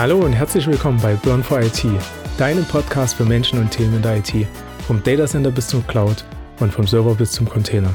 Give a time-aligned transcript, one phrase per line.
[0.00, 1.84] Hallo und herzlich willkommen bei Burn for IT,
[2.38, 4.32] deinem Podcast für Menschen und Themen in der IT.
[4.86, 6.24] Vom Datacenter bis zum Cloud
[6.60, 7.92] und vom Server bis zum Container.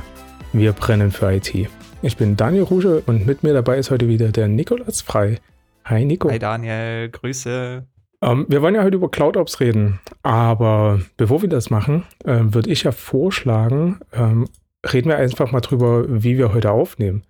[0.52, 1.70] Wir brennen für IT.
[2.02, 5.39] Ich bin Daniel Ruge und mit mir dabei ist heute wieder der Nikolas Frei.
[5.86, 6.29] Hi Nico.
[6.29, 7.88] Hi Daniel, Grüße.
[8.21, 12.70] Ähm, wir wollen ja heute über CloudOps reden, aber bevor wir das machen, äh, würde
[12.70, 14.50] ich ja vorschlagen, ähm,
[14.92, 17.24] reden wir einfach mal drüber, wie wir heute aufnehmen.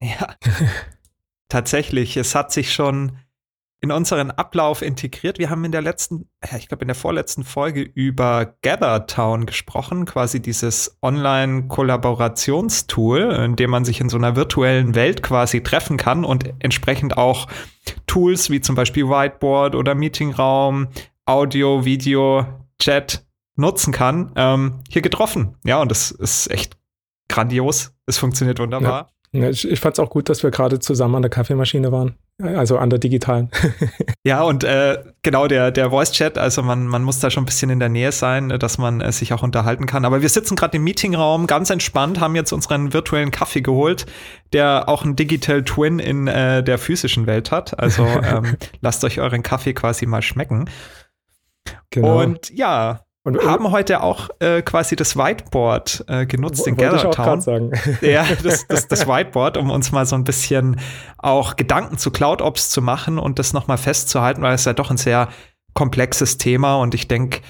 [0.00, 0.36] Ja,
[1.48, 3.18] tatsächlich, es hat sich schon
[3.82, 5.38] in unseren Ablauf integriert.
[5.38, 10.40] Wir haben in der letzten, ich glaube in der vorletzten Folge über GatherTown gesprochen, quasi
[10.40, 16.52] dieses Online-Kollaborationstool, in dem man sich in so einer virtuellen Welt quasi treffen kann und
[16.58, 17.48] entsprechend auch
[18.06, 20.88] Tools wie zum Beispiel Whiteboard oder Meetingraum,
[21.24, 22.44] Audio, Video,
[22.78, 23.24] Chat
[23.56, 25.56] nutzen kann, ähm, hier getroffen.
[25.64, 26.76] Ja, und das ist echt
[27.28, 27.94] grandios.
[28.06, 29.10] Es funktioniert wunderbar.
[29.32, 32.16] Ja, ich, ich fand es auch gut, dass wir gerade zusammen an der Kaffeemaschine waren.
[32.42, 33.50] Also an der digitalen.
[34.24, 37.70] ja, und äh, genau, der, der Voice-Chat, also man, man muss da schon ein bisschen
[37.70, 40.04] in der Nähe sein, dass man äh, sich auch unterhalten kann.
[40.04, 44.06] Aber wir sitzen gerade im Meetingraum, ganz entspannt, haben jetzt unseren virtuellen Kaffee geholt,
[44.52, 47.78] der auch ein Digital Twin in äh, der physischen Welt hat.
[47.78, 50.70] Also ähm, lasst euch euren Kaffee quasi mal schmecken.
[51.90, 52.22] Genau.
[52.22, 57.40] Und ja, und wir haben heute auch äh, quasi das Whiteboard äh, genutzt in Gathertown.
[57.40, 57.72] sagen.
[58.00, 60.80] Ja, das, das, das Whiteboard, um uns mal so ein bisschen
[61.18, 64.96] auch Gedanken zu CloudOps zu machen und das nochmal festzuhalten, weil es ja doch ein
[64.96, 65.28] sehr
[65.74, 67.40] komplexes Thema und ich denke,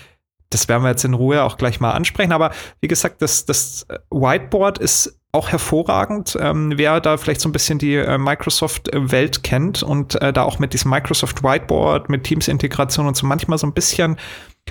[0.50, 2.32] das werden wir jetzt in Ruhe auch gleich mal ansprechen.
[2.32, 6.36] Aber wie gesagt, das, das Whiteboard ist auch hervorragend.
[6.40, 10.58] Ähm, wer da vielleicht so ein bisschen die äh, Microsoft-Welt kennt und äh, da auch
[10.58, 14.16] mit diesem Microsoft Whiteboard, mit Teams-Integration und so manchmal so ein bisschen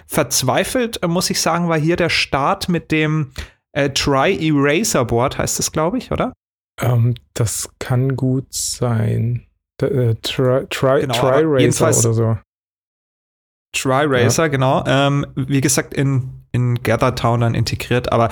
[0.08, 3.32] Verzweifelt, äh, muss ich sagen, war hier der Start mit dem
[3.72, 6.34] äh, Try Eraser Board, heißt das, glaube ich, oder?
[6.80, 9.46] Ähm, das kann gut sein.
[9.80, 12.38] D äh, try, try, genau, try Racer oder so.
[13.74, 14.48] Try Racer, ja.
[14.48, 14.84] genau.
[14.86, 18.30] Ähm, wie gesagt, in, in GatherTown dann integriert, aber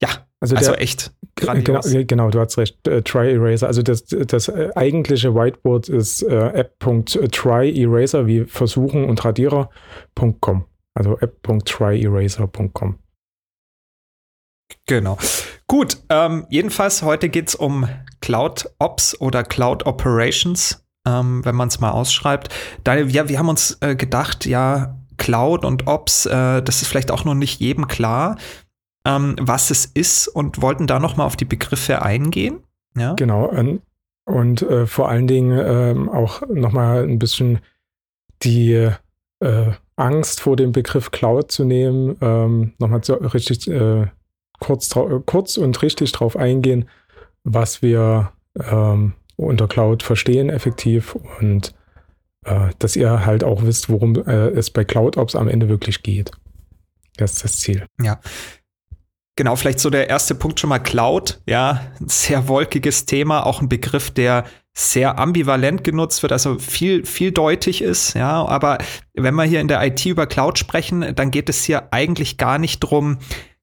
[0.00, 0.08] ja,
[0.40, 2.86] also, also der, echt Genau, genau, du hast recht.
[2.86, 3.66] Äh, Try Eraser.
[3.66, 10.64] Also das, das äh, eigentliche Whiteboard ist äh, app.tryeraser wie versuchen und radierer.com.
[10.94, 12.98] Also app.tryeraser.com.
[14.86, 15.18] Genau.
[15.66, 17.88] Gut, ähm, jedenfalls heute geht es um
[18.20, 22.48] Cloud Ops oder Cloud Operations, ähm, wenn man es mal ausschreibt.
[22.84, 27.10] Da, ja, wir haben uns äh, gedacht, ja, Cloud und Ops, äh, das ist vielleicht
[27.10, 28.36] auch noch nicht jedem klar
[29.04, 32.60] ähm, was es ist und wollten da noch mal auf die Begriffe eingehen.
[32.96, 33.14] Ja?
[33.14, 33.46] Genau.
[33.46, 33.82] Und,
[34.24, 37.60] und äh, vor allen Dingen ähm, auch noch mal ein bisschen
[38.42, 38.90] die
[39.40, 44.06] äh, Angst vor dem Begriff Cloud zu nehmen, ähm, noch mal so richtig äh,
[44.60, 44.94] kurz,
[45.26, 46.88] kurz und richtig drauf eingehen,
[47.44, 51.74] was wir ähm, unter Cloud verstehen effektiv und
[52.44, 56.30] äh, dass ihr halt auch wisst, worum äh, es bei CloudOps am Ende wirklich geht.
[57.16, 57.86] Das ist das Ziel.
[58.00, 58.20] Ja,
[59.40, 61.40] Genau, vielleicht so der erste Punkt schon mal Cloud.
[61.46, 67.06] Ja, ein sehr wolkiges Thema, auch ein Begriff, der sehr ambivalent genutzt wird, also viel,
[67.06, 68.12] vieldeutig ist.
[68.12, 68.76] Ja, aber
[69.14, 72.58] wenn wir hier in der IT über Cloud sprechen, dann geht es hier eigentlich gar
[72.58, 73.16] nicht drum,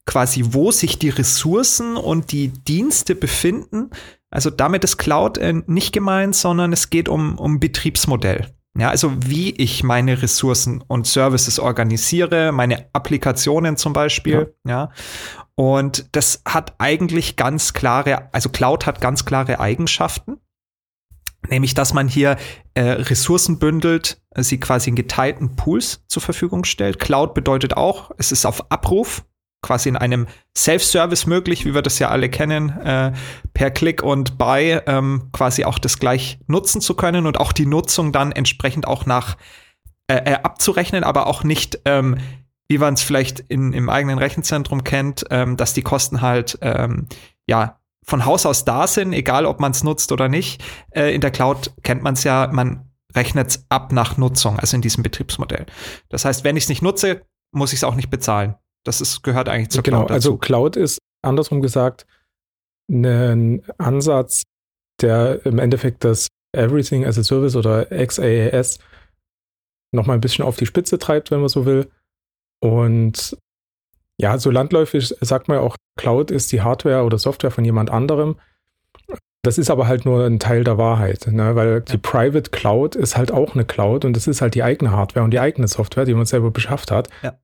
[0.04, 3.90] quasi, wo sich die Ressourcen und die Dienste befinden.
[4.30, 8.48] Also damit ist Cloud äh, nicht gemeint, sondern es geht um, um Betriebsmodell.
[8.76, 14.70] Ja, also wie ich meine Ressourcen und Services organisiere, meine Applikationen zum Beispiel, ja.
[14.70, 14.90] ja.
[15.58, 20.38] Und das hat eigentlich ganz klare, also Cloud hat ganz klare Eigenschaften.
[21.48, 22.36] Nämlich, dass man hier
[22.74, 27.00] äh, Ressourcen bündelt, sie quasi in geteilten Pools zur Verfügung stellt.
[27.00, 29.24] Cloud bedeutet auch, es ist auf Abruf,
[29.60, 33.12] quasi in einem Self-Service möglich, wie wir das ja alle kennen, äh,
[33.52, 37.66] per Klick und Buy ähm, quasi auch das gleich nutzen zu können und auch die
[37.66, 39.36] Nutzung dann entsprechend auch nach
[40.06, 42.18] äh, äh abzurechnen, aber auch nicht ähm,
[42.68, 47.06] wie man es vielleicht in, im eigenen Rechenzentrum kennt, ähm, dass die Kosten halt ähm,
[47.46, 50.62] ja von Haus aus da sind, egal ob man es nutzt oder nicht.
[50.90, 54.76] Äh, in der Cloud kennt man es ja, man rechnet es ab nach Nutzung, also
[54.76, 55.66] in diesem Betriebsmodell.
[56.08, 57.22] Das heißt, wenn ich es nicht nutze,
[57.52, 58.54] muss ich es auch nicht bezahlen.
[58.84, 60.08] Das ist, gehört eigentlich zur genau, Cloud.
[60.08, 62.06] Genau, also Cloud ist andersrum gesagt
[62.90, 64.44] ein Ansatz,
[65.02, 68.78] der im Endeffekt das Everything as a Service oder XaaS
[69.92, 71.90] nochmal ein bisschen auf die Spitze treibt, wenn man so will.
[72.60, 73.36] Und
[74.20, 77.90] ja, so landläufig sagt man ja auch, Cloud ist die Hardware oder Software von jemand
[77.90, 78.36] anderem.
[79.42, 81.54] Das ist aber halt nur ein Teil der Wahrheit, ne?
[81.54, 84.90] weil die Private Cloud ist halt auch eine Cloud und das ist halt die eigene
[84.90, 87.08] Hardware und die eigene Software, die man selber beschafft hat.
[87.22, 87.38] Ja.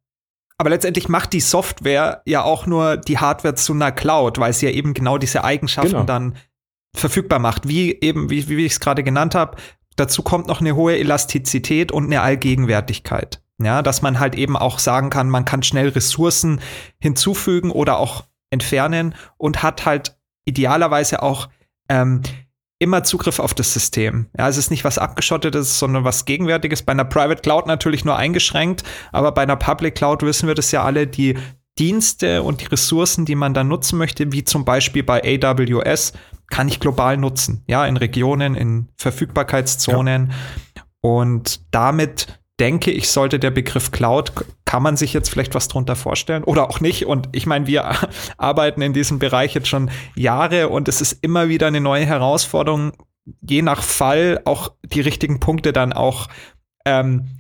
[0.59, 4.67] Aber letztendlich macht die Software ja auch nur die Hardware zu einer Cloud, weil sie
[4.67, 6.05] ja eben genau diese Eigenschaften genau.
[6.05, 6.37] dann
[6.95, 9.57] verfügbar macht, wie eben, wie, wie ich es gerade genannt habe,
[9.97, 13.44] dazu kommt noch eine hohe Elastizität und eine Allgegenwärtigkeit.
[13.63, 16.61] Ja, dass man halt eben auch sagen kann, man kann schnell Ressourcen
[16.99, 21.49] hinzufügen oder auch entfernen und hat halt idealerweise auch
[21.89, 22.23] ähm,
[22.79, 24.27] immer Zugriff auf das System.
[24.37, 26.83] Ja, es ist nicht was abgeschottetes, sondern was Gegenwärtiges.
[26.83, 30.73] Bei einer Private Cloud natürlich nur eingeschränkt, aber bei einer Public Cloud wissen wir das
[30.73, 31.39] ja alle, die
[31.79, 36.13] Dienste und die Ressourcen, die man da nutzen möchte, wie zum Beispiel bei AWS,
[36.49, 37.65] kann ich global nutzen.
[37.67, 40.33] Ja, in Regionen, in Verfügbarkeitszonen.
[40.77, 40.83] Ja.
[41.01, 44.33] Und damit denke ich, sollte der Begriff Cloud,
[44.65, 47.07] kann man sich jetzt vielleicht was drunter vorstellen oder auch nicht.
[47.07, 47.95] Und ich meine, wir
[48.39, 52.93] arbeiten in diesem Bereich jetzt schon Jahre und es ist immer wieder eine neue Herausforderung,
[53.41, 56.29] je nach Fall auch die richtigen Punkte dann auch
[56.85, 57.37] ähm,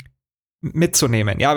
[0.60, 1.38] mitzunehmen.
[1.40, 1.54] Ja,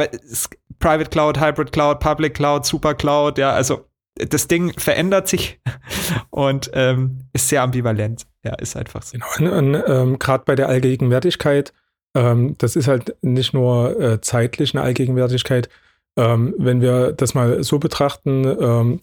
[0.80, 5.60] Private Cloud, Hybrid Cloud, Public Cloud, Super Cloud, ja, also das Ding verändert sich
[6.30, 8.26] und ähm, ist sehr ambivalent.
[8.44, 9.18] Ja, ist einfach so.
[9.18, 11.74] Genau, und, und ähm, gerade bei der Allgegenwärtigkeit,
[12.18, 15.70] ähm, das ist halt nicht nur äh, zeitlich eine Allgegenwärtigkeit.
[16.18, 19.02] Ähm, wenn wir das mal so betrachten, ähm,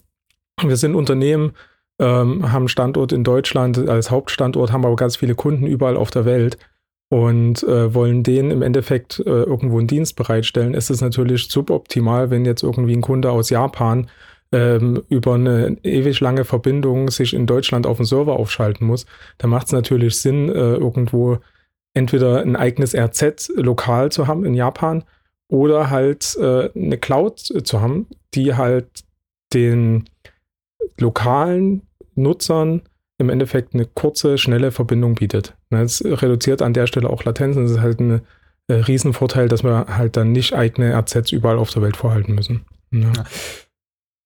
[0.61, 1.53] wir sind Unternehmen,
[1.97, 6.25] ähm, haben Standort in Deutschland als Hauptstandort, haben aber ganz viele Kunden überall auf der
[6.25, 6.57] Welt
[7.09, 12.31] und äh, wollen denen im Endeffekt äh, irgendwo einen Dienst bereitstellen, ist es natürlich suboptimal,
[12.31, 14.09] wenn jetzt irgendwie ein Kunde aus Japan
[14.51, 19.05] ähm, über eine ewig lange Verbindung sich in Deutschland auf den Server aufschalten muss.
[19.37, 21.39] Da macht es natürlich Sinn, äh, irgendwo
[21.95, 25.03] entweder ein eigenes RZ lokal zu haben in Japan
[25.47, 29.03] oder halt äh, eine Cloud zu haben, die halt
[29.53, 30.05] den
[30.99, 31.81] lokalen
[32.15, 32.83] Nutzern
[33.17, 35.55] im Endeffekt eine kurze, schnelle Verbindung bietet.
[35.69, 37.63] Es reduziert an der Stelle auch Latenzen.
[37.63, 38.21] Das ist halt ein
[38.67, 42.65] äh, Riesenvorteil, dass wir halt dann nicht eigene RZs überall auf der Welt vorhalten müssen.
[42.91, 43.11] Ja.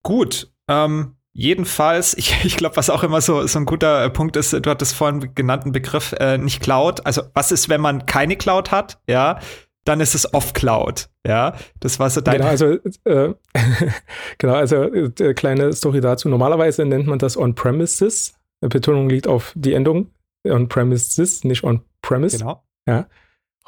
[0.03, 0.51] Gut.
[0.67, 4.69] Ähm, jedenfalls, ich, ich glaube, was auch immer so, so ein guter Punkt ist, du
[4.69, 7.05] hattest vorhin genannten Begriff, äh, nicht Cloud.
[7.05, 8.99] Also, was ist, wenn man keine Cloud hat?
[9.07, 9.39] Ja,
[9.85, 11.09] dann ist es off-Cloud.
[11.25, 12.37] Ja, das war so dein.
[12.37, 12.65] Genau, also,
[13.05, 13.33] äh,
[14.37, 16.29] genau, also äh, kleine Story dazu.
[16.29, 18.35] Normalerweise nennt man das On-Premises.
[18.61, 20.11] Betonung liegt auf die Endung
[20.45, 22.39] On-Premises, nicht On-Premise.
[22.39, 22.63] Genau.
[22.87, 23.07] Ja,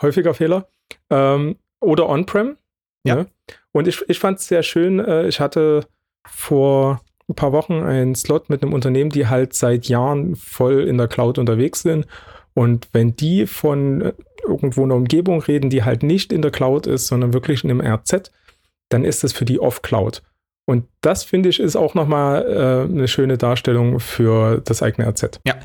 [0.01, 0.67] häufiger Fehler.
[1.09, 2.57] Ähm, oder On-Prem.
[3.03, 3.15] Ja.
[3.15, 3.27] Ne?
[3.71, 4.99] Und ich, ich fand es sehr schön.
[4.99, 5.87] Äh, ich hatte
[6.27, 7.01] vor
[7.31, 11.07] ein paar Wochen einen Slot mit einem Unternehmen, die halt seit Jahren voll in der
[11.07, 12.06] Cloud unterwegs sind.
[12.54, 14.13] Und wenn die von äh,
[14.44, 17.81] irgendwo einer Umgebung reden, die halt nicht in der Cloud ist, sondern wirklich in einem
[17.81, 18.31] RZ,
[18.89, 20.22] dann ist das für die Off-Cloud.
[20.66, 25.39] Und das finde ich ist auch nochmal äh, eine schöne Darstellung für das eigene RZ.
[25.45, 25.56] Ja.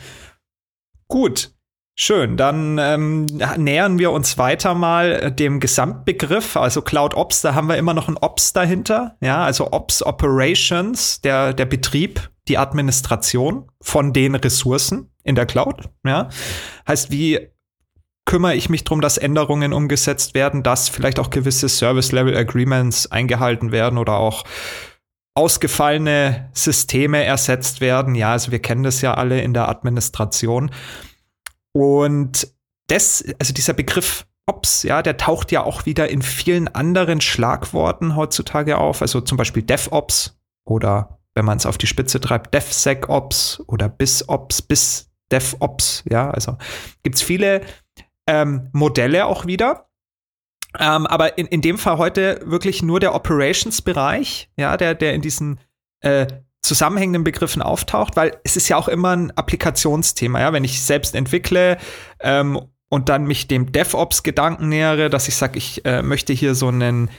[1.09, 1.51] Gut,
[1.99, 3.25] Schön, dann ähm,
[3.57, 7.95] nähern wir uns weiter mal äh, dem Gesamtbegriff, also Cloud Ops, da haben wir immer
[7.95, 14.35] noch ein Ops dahinter, ja, also Ops Operations, der, der Betrieb, die Administration von den
[14.35, 16.29] Ressourcen in der Cloud, ja.
[16.87, 17.49] Heißt, wie
[18.27, 23.97] kümmere ich mich darum, dass Änderungen umgesetzt werden, dass vielleicht auch gewisse Service-Level-Agreements eingehalten werden
[23.97, 24.45] oder auch
[25.35, 28.15] ausgefallene Systeme ersetzt werden.
[28.15, 30.71] Ja, also wir kennen das ja alle in der Administration.
[31.77, 32.55] Und
[32.87, 38.17] das, also dieser Begriff Ops, ja, der taucht ja auch wieder in vielen anderen Schlagworten
[38.17, 43.63] heutzutage auf, also zum Beispiel DevOps oder wenn man es auf die Spitze treibt, DevSecOps
[43.67, 46.57] oder BisOps, BisDevOps, ja, also
[47.03, 47.61] gibt es viele
[48.27, 49.91] ähm, Modelle auch wieder.
[50.79, 55.21] Ähm, aber in, in dem Fall heute wirklich nur der Operations-Bereich, ja, der, der in
[55.21, 55.61] diesen
[56.01, 56.27] äh,
[56.67, 61.15] zusammenhängenden Begriffen auftaucht, weil es ist ja auch immer ein Applikationsthema, ja, wenn ich selbst
[61.15, 61.79] entwickle
[62.21, 66.69] ähm, und dann mich dem DevOps-Gedanken nähere, dass ich sage, ich äh, möchte hier so
[66.69, 67.11] einen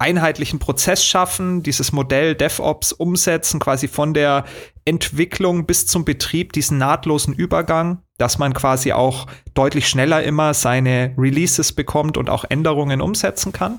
[0.00, 4.44] einheitlichen Prozess schaffen, dieses Modell DevOps umsetzen, quasi von der
[4.86, 11.14] Entwicklung bis zum Betrieb, diesen nahtlosen Übergang, dass man quasi auch deutlich schneller immer seine
[11.18, 13.78] Releases bekommt und auch Änderungen umsetzen kann.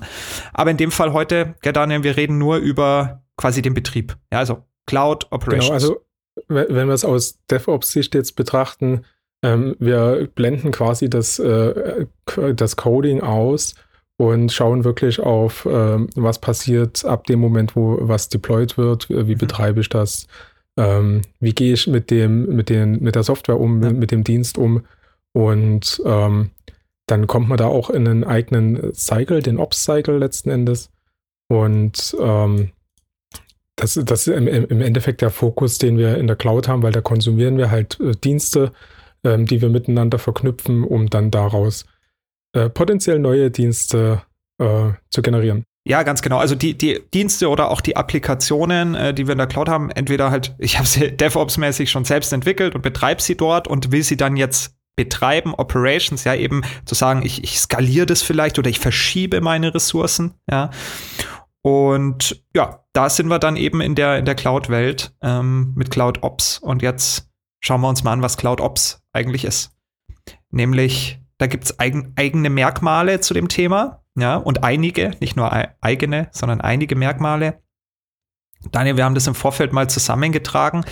[0.52, 4.16] Aber in dem Fall heute, ja Daniel, wir reden nur über quasi den Betrieb.
[4.32, 5.66] Ja, also Cloud Operations.
[5.66, 6.00] Genau, also
[6.48, 9.04] wenn wir es aus DevOps-Sicht jetzt betrachten,
[9.44, 12.06] ähm, wir blenden quasi das, äh,
[12.54, 13.74] das Coding aus
[14.16, 19.34] und schauen wirklich auf, äh, was passiert ab dem Moment, wo was deployed wird, wie
[19.34, 19.38] mhm.
[19.38, 20.26] betreibe ich das,
[20.78, 23.90] ähm, wie gehe ich mit dem, mit den, mit der Software um, ja.
[23.90, 24.82] mit dem Dienst um
[25.32, 26.50] und ähm,
[27.06, 30.90] dann kommt man da auch in einen eigenen Cycle, den Ops-Cycle letzten Endes.
[31.48, 32.70] Und ähm,
[33.82, 36.92] das, das ist im, im Endeffekt der Fokus, den wir in der Cloud haben, weil
[36.92, 38.72] da konsumieren wir halt äh, Dienste,
[39.24, 41.84] ähm, die wir miteinander verknüpfen, um dann daraus
[42.54, 44.22] äh, potenziell neue Dienste
[44.58, 45.64] äh, zu generieren.
[45.84, 46.38] Ja, ganz genau.
[46.38, 49.90] Also die, die Dienste oder auch die Applikationen, äh, die wir in der Cloud haben,
[49.90, 54.04] entweder halt, ich habe sie DevOps-mäßig schon selbst entwickelt und betreibe sie dort und will
[54.04, 58.68] sie dann jetzt betreiben, Operations, ja, eben zu sagen, ich, ich skaliere das vielleicht oder
[58.70, 60.70] ich verschiebe meine Ressourcen, ja.
[61.62, 66.22] Und ja, da sind wir dann eben in der, in der Cloud-Welt ähm, mit Cloud
[66.22, 66.58] Ops.
[66.58, 69.70] Und jetzt schauen wir uns mal an, was Cloud Ops eigentlich ist.
[70.50, 75.50] Nämlich, da gibt es eigen, eigene Merkmale zu dem Thema, ja, und einige, nicht nur
[75.80, 77.62] eigene, sondern einige Merkmale.
[78.70, 80.84] Daniel, wir haben das im Vorfeld mal zusammengetragen.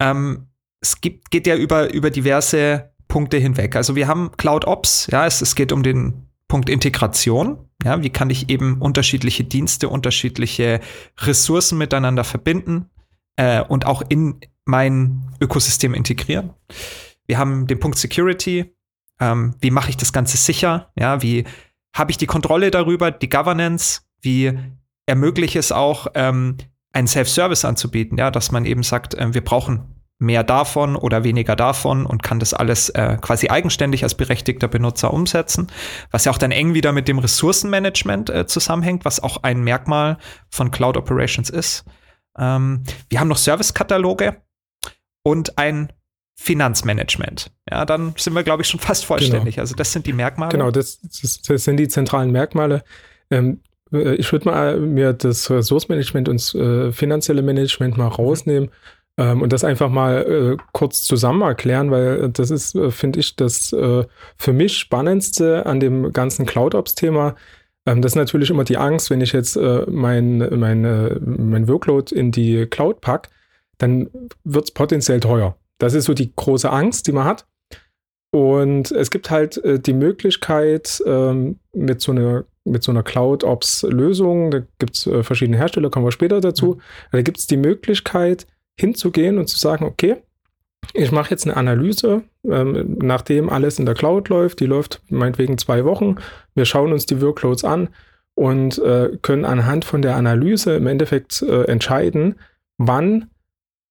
[0.00, 0.48] Ähm,
[0.80, 3.76] es gibt, geht ja über, über diverse Punkte hinweg.
[3.76, 7.69] Also wir haben Cloud Ops, ja, es, es geht um den Punkt Integration.
[7.84, 10.80] Ja, wie kann ich eben unterschiedliche Dienste, unterschiedliche
[11.18, 12.90] Ressourcen miteinander verbinden
[13.36, 16.50] äh, und auch in mein Ökosystem integrieren?
[17.26, 18.74] Wir haben den Punkt Security.
[19.18, 20.90] Ähm, wie mache ich das Ganze sicher?
[20.98, 21.44] Ja, wie
[21.94, 24.02] habe ich die Kontrolle darüber, die Governance?
[24.20, 24.58] Wie
[25.06, 26.56] ermögliche es auch, ähm,
[26.92, 28.18] einen Self-Service anzubieten?
[28.18, 32.38] Ja, dass man eben sagt, äh, wir brauchen mehr davon oder weniger davon und kann
[32.38, 35.68] das alles äh, quasi eigenständig als berechtigter Benutzer umsetzen,
[36.10, 40.18] was ja auch dann eng wieder mit dem Ressourcenmanagement äh, zusammenhängt, was auch ein Merkmal
[40.50, 41.84] von Cloud Operations ist.
[42.38, 44.36] Ähm, wir haben noch Servicekataloge
[45.22, 45.90] und ein
[46.36, 47.50] Finanzmanagement.
[47.70, 49.54] Ja, dann sind wir, glaube ich, schon fast vollständig.
[49.54, 49.62] Genau.
[49.62, 50.52] Also das sind die Merkmale.
[50.52, 52.84] Genau, das, das, das sind die zentralen Merkmale.
[53.30, 58.68] Ähm, äh, ich würde mal mir das Ressourcenmanagement und das äh, finanzielle Management mal rausnehmen.
[58.68, 63.36] Mhm und das einfach mal äh, kurz zusammen erklären, weil das ist, äh, finde ich,
[63.36, 64.04] das äh,
[64.36, 67.34] für mich Spannendste an dem ganzen Cloud-Ops-Thema.
[67.86, 70.82] Ähm, das ist natürlich immer die Angst, wenn ich jetzt äh, mein, mein,
[71.20, 73.30] mein Workload in die Cloud packe,
[73.78, 74.08] dann
[74.44, 75.56] wird es potenziell teuer.
[75.78, 77.46] Das ist so die große Angst, die man hat.
[78.32, 84.50] Und es gibt halt äh, die Möglichkeit, ähm, mit so einer mit so einer Cloud-Ops-Lösung,
[84.50, 86.80] da gibt es äh, verschiedene Hersteller, kommen wir später dazu, mhm.
[87.12, 88.46] da gibt es die Möglichkeit,
[88.80, 90.16] hinzugehen und zu sagen, okay,
[90.92, 95.58] ich mache jetzt eine Analyse, ähm, nachdem alles in der Cloud läuft, die läuft meinetwegen
[95.58, 96.16] zwei Wochen,
[96.54, 97.90] wir schauen uns die Workloads an
[98.34, 102.36] und äh, können anhand von der Analyse im Endeffekt äh, entscheiden,
[102.78, 103.30] wann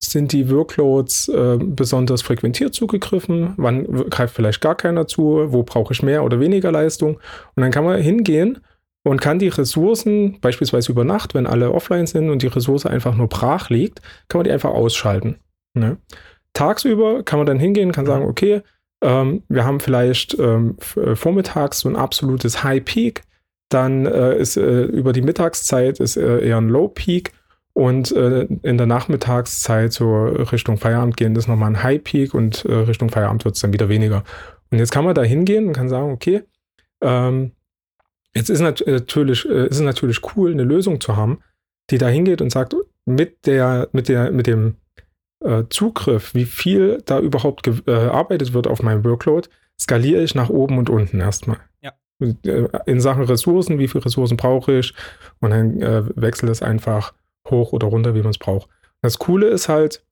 [0.01, 5.93] sind die Workloads äh, besonders frequentiert zugegriffen, wann greift vielleicht gar keiner zu, wo brauche
[5.93, 7.19] ich mehr oder weniger Leistung.
[7.55, 8.59] Und dann kann man hingehen
[9.03, 13.15] und kann die Ressourcen, beispielsweise über Nacht, wenn alle offline sind und die Ressource einfach
[13.15, 15.37] nur brach liegt, kann man die einfach ausschalten.
[15.73, 15.97] Ne?
[16.53, 18.61] Tagsüber kann man dann hingehen, kann sagen, okay,
[19.01, 23.23] ähm, wir haben vielleicht ähm, äh, vormittags so ein absolutes High Peak,
[23.69, 27.31] dann äh, ist äh, über die Mittagszeit ist äh, eher ein Low Peak
[27.73, 32.65] und äh, in der Nachmittagszeit so Richtung Feierabend gehen ist nochmal ein High Peak und
[32.65, 34.23] äh, Richtung Feierabend wird es dann wieder weniger.
[34.71, 36.43] Und jetzt kann man da hingehen und kann sagen, okay,
[37.01, 37.53] ähm,
[38.35, 41.39] Jetzt ist natürlich, äh, ist es natürlich cool, eine Lösung zu haben,
[41.89, 44.75] die da hingeht und sagt, mit der, mit der, mit dem
[45.43, 50.49] äh, Zugriff, wie viel da überhaupt gearbeitet äh, wird auf meinem Workload, skaliere ich nach
[50.49, 51.57] oben und unten erstmal.
[51.81, 51.93] Ja.
[52.19, 54.93] Äh, in Sachen Ressourcen, wie viele Ressourcen brauche ich?
[55.39, 57.13] Und dann äh, wechselt es einfach
[57.49, 58.69] hoch oder runter, wie man es braucht.
[59.01, 60.03] Das Coole ist halt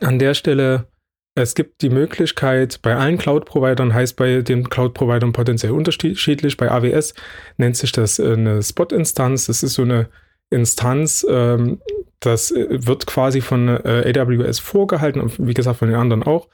[0.00, 0.86] an der Stelle,
[1.34, 6.56] es gibt die Möglichkeit, bei allen Cloud-Providern, heißt bei den Cloud-Providern potenziell unterschiedlich.
[6.56, 7.14] Bei AWS
[7.56, 9.46] nennt sich das äh, eine Spot-Instanz.
[9.46, 10.08] Das ist so eine
[10.50, 11.80] Instanz, ähm,
[12.20, 16.48] das äh, wird quasi von äh, AWS vorgehalten und wie gesagt von den anderen auch,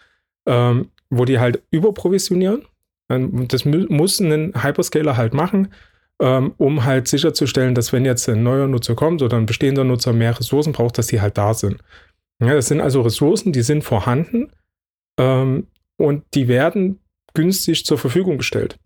[0.46, 2.64] ähm, wo die halt überprovisionieren.
[3.10, 5.68] Ähm, das muss ein Hyperscaler halt machen,
[6.20, 10.36] um halt sicherzustellen, dass wenn jetzt ein neuer Nutzer kommt oder ein bestehender Nutzer mehr
[10.36, 11.76] Ressourcen braucht, dass die halt da sind.
[12.40, 14.50] Ja, das sind also Ressourcen, die sind vorhanden
[15.18, 17.00] ähm, und die werden
[17.34, 18.78] günstig zur Verfügung gestellt.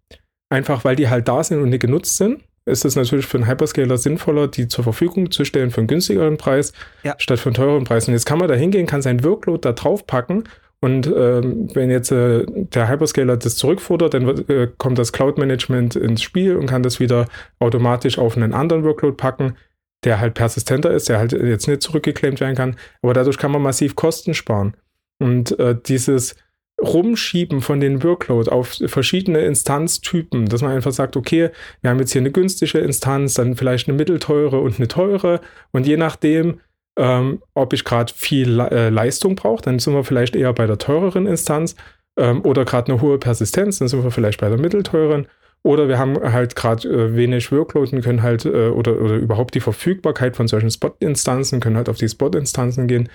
[0.51, 3.49] Einfach weil die halt da sind und nicht genutzt sind, ist es natürlich für einen
[3.49, 6.73] Hyperscaler sinnvoller, die zur Verfügung zu stellen für einen günstigeren Preis,
[7.03, 7.15] ja.
[7.19, 8.07] statt für einen teureren Preis.
[8.07, 10.45] Und jetzt kann man da hingehen, kann sein Workload da drauf packen
[10.83, 15.39] und ähm, wenn jetzt äh, der Hyperscaler das zurückfordert, dann wird, äh, kommt das Cloud
[15.39, 17.29] Management ins Spiel und kann das wieder
[17.61, 19.57] automatisch auf einen anderen Workload packen,
[20.03, 22.77] der halt persistenter ist, der halt jetzt nicht zurückgeclaimt werden kann.
[23.01, 24.77] Aber dadurch kann man massiv Kosten sparen.
[25.19, 26.35] Und äh, dieses
[26.83, 31.51] Rumschieben von den Workload auf verschiedene Instanztypen, dass man einfach sagt, okay,
[31.81, 35.41] wir haben jetzt hier eine günstige Instanz, dann vielleicht eine mittelteure und eine teure.
[35.71, 36.61] Und je nachdem,
[36.99, 40.79] ähm, ob ich gerade viel äh, Leistung brauche, dann sind wir vielleicht eher bei der
[40.79, 41.77] teureren Instanz
[42.19, 45.27] ähm, oder gerade eine hohe Persistenz, dann sind wir vielleicht bei der mittelteuren.
[45.65, 49.55] Oder wir haben halt gerade äh, wenig Workload und können halt äh, oder, oder überhaupt
[49.55, 53.09] die Verfügbarkeit von solchen Spot-Instanzen, können halt auf die Spot-Instanzen gehen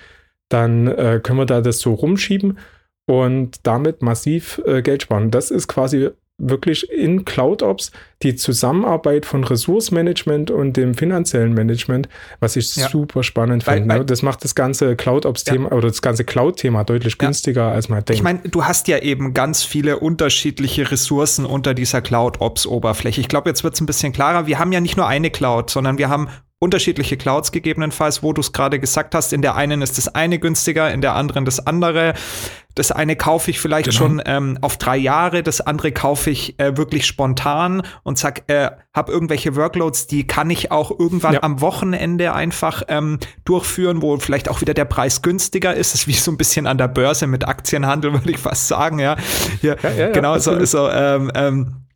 [0.48, 2.58] dann äh, können wir da das so rumschieben
[3.06, 5.30] und damit massiv äh, Geld sparen.
[5.30, 7.90] Das ist quasi wirklich in CloudOps
[8.22, 12.08] die Zusammenarbeit von Ressourcenmanagement und dem finanziellen Management,
[12.40, 12.88] was ich ja.
[12.88, 13.88] super spannend finde.
[13.88, 14.04] Ne?
[14.04, 15.76] Das macht das ganze CloudOps-Thema ja.
[15.76, 17.26] oder das ganze Cloud-Thema deutlich ja.
[17.26, 18.10] günstiger, als man denkt.
[18.10, 23.20] Ich meine, du hast ja eben ganz viele unterschiedliche Ressourcen unter dieser CloudOps-Oberfläche.
[23.20, 24.46] Ich glaube, jetzt wird es ein bisschen klarer.
[24.46, 26.28] Wir haben ja nicht nur eine Cloud, sondern wir haben
[26.60, 29.32] unterschiedliche Clouds gegebenenfalls, wo du es gerade gesagt hast.
[29.32, 32.14] In der einen ist das eine günstiger, in der anderen das andere.
[32.74, 33.98] Das eine kaufe ich vielleicht genau.
[33.98, 38.70] schon ähm, auf drei Jahre, das andere kaufe ich äh, wirklich spontan und sag, äh,
[38.94, 41.42] habe irgendwelche Workloads, die kann ich auch irgendwann ja.
[41.42, 45.92] am Wochenende einfach ähm, durchführen, wo vielleicht auch wieder der Preis günstiger ist.
[45.92, 49.00] Das ist wie so ein bisschen an der Börse mit Aktienhandel, würde ich fast sagen,
[49.00, 49.16] ja.
[49.62, 51.87] Ja, ja genau, so, so ähm, ähm,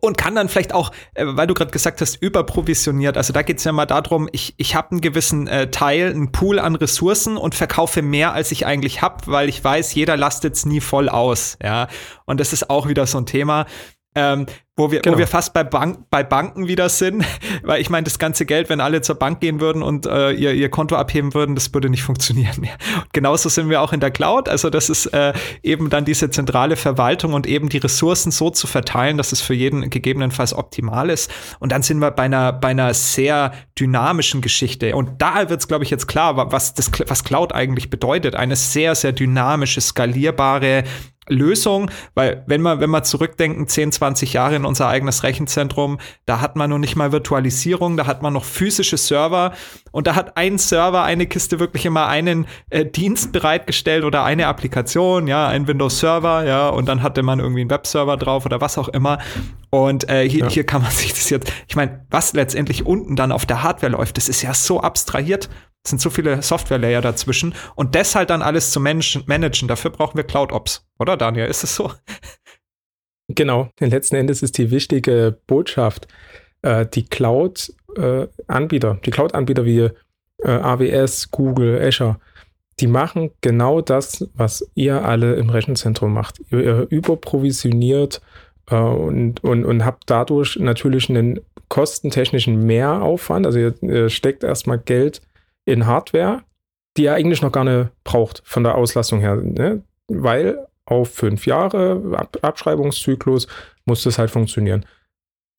[0.00, 3.16] und kann dann vielleicht auch, äh, weil du gerade gesagt hast, überprovisioniert.
[3.16, 6.32] Also da geht es ja mal darum, ich, ich habe einen gewissen äh, Teil, einen
[6.32, 10.54] Pool an Ressourcen und verkaufe mehr, als ich eigentlich habe, weil ich weiß, jeder lastet
[10.54, 11.58] es nie voll aus.
[11.62, 11.88] Ja,
[12.24, 13.66] und das ist auch wieder so ein Thema.
[14.14, 14.46] Ähm,
[14.78, 15.16] wo wir, genau.
[15.16, 17.24] wo wir fast bei, Bank, bei Banken wieder sind,
[17.62, 20.54] weil ich meine, das ganze Geld, wenn alle zur Bank gehen würden und äh, ihr,
[20.54, 22.76] ihr Konto abheben würden, das würde nicht funktionieren mehr.
[22.98, 24.48] Und genauso sind wir auch in der Cloud.
[24.48, 25.32] Also das ist äh,
[25.62, 29.54] eben dann diese zentrale Verwaltung und eben die Ressourcen so zu verteilen, dass es für
[29.54, 31.30] jeden gegebenenfalls optimal ist.
[31.58, 34.94] Und dann sind wir bei einer, bei einer sehr dynamischen Geschichte.
[34.94, 38.34] Und da wird es, glaube ich, jetzt klar, was, das, was Cloud eigentlich bedeutet.
[38.36, 40.84] Eine sehr, sehr dynamische, skalierbare
[41.28, 46.40] Lösung, weil wenn wir, wenn wir zurückdenken, 10, 20 Jahre in unser eigenes Rechenzentrum, da
[46.40, 49.52] hat man noch nicht mal Virtualisierung, da hat man noch physische Server
[49.90, 54.46] und da hat ein Server, eine Kiste wirklich immer einen äh, Dienst bereitgestellt oder eine
[54.46, 58.78] Applikation, ja, ein Windows-Server, ja, und dann hatte man irgendwie einen Webserver drauf oder was
[58.78, 59.18] auch immer.
[59.70, 60.48] Und äh, hier, ja.
[60.48, 63.92] hier kann man sich das jetzt, ich meine, was letztendlich unten dann auf der Hardware
[63.92, 65.48] läuft, das ist ja so abstrahiert.
[65.84, 67.54] Es sind so viele Software-Layer dazwischen.
[67.74, 70.86] Und das halt dann alles zu managen, managen, dafür brauchen wir CloudOps.
[70.98, 71.46] Oder, Daniel?
[71.46, 71.92] Ist es so?
[73.28, 73.70] Genau.
[73.78, 76.08] Letzten Endes ist die wichtige Botschaft,
[76.62, 79.90] äh, die Cloud-Anbieter, äh, die Cloud-Anbieter wie
[80.38, 82.18] äh, AWS, Google, Azure,
[82.80, 86.40] die machen genau das, was ihr alle im Rechenzentrum macht.
[86.50, 88.20] Ihr, ihr überprovisioniert
[88.70, 93.46] äh, und, und, und habt dadurch natürlich einen kostentechnischen Mehraufwand.
[93.46, 95.20] Also ihr, ihr steckt erstmal Geld
[95.64, 96.42] in Hardware,
[96.96, 99.82] die er eigentlich noch gar nicht braucht von der Auslastung her, ne?
[100.08, 103.46] weil auf fünf Jahre Ab Abschreibungszyklus
[103.84, 104.84] muss das halt funktionieren.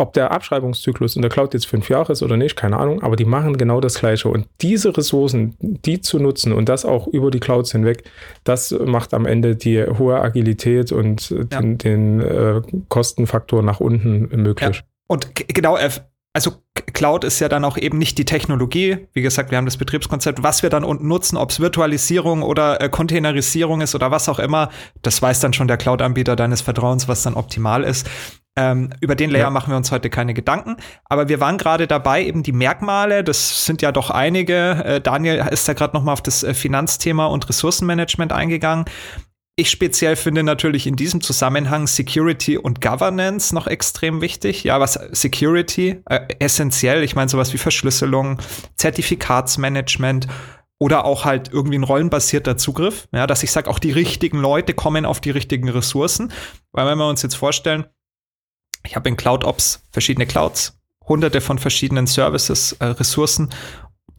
[0.02, 3.18] Ob der Abschreibungszyklus in der Cloud jetzt fünf Jahre ist oder nicht, keine Ahnung, aber
[3.18, 4.30] die machen genau das Gleiche.
[4.30, 8.04] Und diese Ressourcen, die zu nutzen und das auch über die Clouds hinweg,
[8.46, 11.44] das macht am Ende die hohe Agilität und ja.
[11.44, 14.78] den, den äh, Kostenfaktor nach unten möglich.
[14.78, 14.84] Ja.
[15.08, 15.76] Und genau,
[16.34, 16.52] also
[16.94, 19.08] Cloud ist ja dann auch eben nicht die Technologie.
[19.13, 20.44] Wie gesagt, wir haben das Betriebskonzept.
[20.44, 24.39] Was wir dann unten nutzen, ob es Virtualisierung oder äh, Containerisierung ist oder was auch
[24.39, 24.70] immer,
[25.02, 28.08] das weiß dann schon der Cloud-Anbieter deines Vertrauens, was dann optimal ist.
[28.56, 29.50] Ähm, über den Layer ja.
[29.50, 30.78] machen wir uns heute keine Gedanken.
[31.06, 34.84] Aber wir waren gerade dabei, eben die Merkmale, das sind ja doch einige.
[34.84, 38.86] Äh, Daniel ist da gerade noch mal auf das äh, Finanzthema und Ressourcenmanagement eingegangen.
[39.60, 44.63] Ich speziell finde natürlich in diesem Zusammenhang Security und Governance noch extrem wichtig.
[44.63, 48.38] Ja, was Security äh, essentiell, ich meine sowas wie Verschlüsselung,
[48.78, 50.30] Zertifikatsmanagement
[50.78, 54.74] oder auch halt irgendwie ein rollenbasierter Zugriff, ja, dass ich sage, auch die richtigen Leute
[54.74, 56.32] kommen auf die richtigen Ressourcen,
[56.72, 57.84] weil wenn wir uns jetzt vorstellen,
[58.86, 63.50] ich habe in Cloud Ops verschiedene Clouds, hunderte von verschiedenen Services, äh, Ressourcen,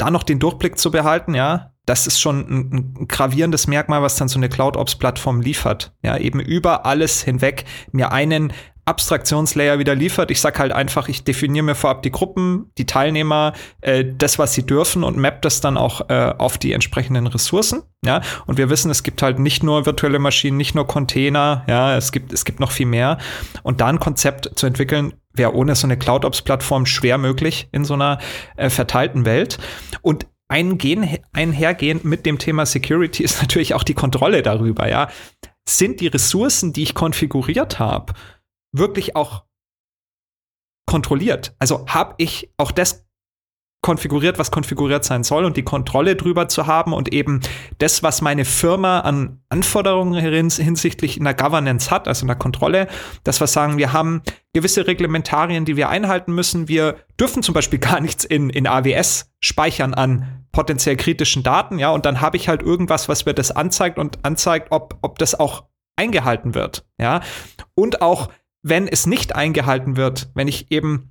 [0.00, 4.16] da noch den Durchblick zu behalten, ja, das ist schon ein, ein, gravierendes Merkmal, was
[4.16, 5.92] dann so eine Cloud-Ops-Plattform liefert.
[6.02, 8.52] Ja, eben über alles hinweg mir einen
[8.84, 10.30] Abstraktionslayer wieder liefert.
[10.30, 14.54] Ich sag halt einfach, ich definiere mir vorab die Gruppen, die Teilnehmer, äh, das, was
[14.54, 17.82] sie dürfen und map das dann auch äh, auf die entsprechenden Ressourcen.
[18.04, 21.96] Ja, und wir wissen, es gibt halt nicht nur virtuelle Maschinen, nicht nur Container, ja,
[21.96, 23.18] es gibt, es gibt noch viel mehr.
[23.62, 27.94] Und da ein Konzept zu entwickeln, wäre ohne so eine CloudOps-Plattform schwer möglich in so
[27.94, 28.18] einer
[28.56, 29.58] äh, verteilten Welt.
[30.02, 35.08] Und eingehen, einhergehend mit dem Thema Security ist natürlich auch die Kontrolle darüber, ja.
[35.66, 38.12] Sind die Ressourcen, die ich konfiguriert habe,
[38.72, 39.44] wirklich auch
[40.86, 41.54] kontrolliert?
[41.58, 43.06] Also habe ich auch das
[43.82, 47.40] konfiguriert, was konfiguriert sein soll und die Kontrolle drüber zu haben und eben
[47.78, 52.88] das, was meine Firma an Anforderungen hinsichtlich in der Governance hat, also in der Kontrolle,
[53.24, 56.68] dass wir sagen, wir haben gewisse Reglementarien, die wir einhalten müssen.
[56.68, 61.90] Wir dürfen zum Beispiel gar nichts in, in AWS speichern an potenziell kritischen Daten, ja,
[61.90, 65.38] und dann habe ich halt irgendwas, was mir das anzeigt und anzeigt, ob, ob das
[65.38, 65.64] auch
[65.96, 67.20] eingehalten wird, ja.
[67.74, 68.30] Und auch,
[68.62, 71.09] wenn es nicht eingehalten wird, wenn ich eben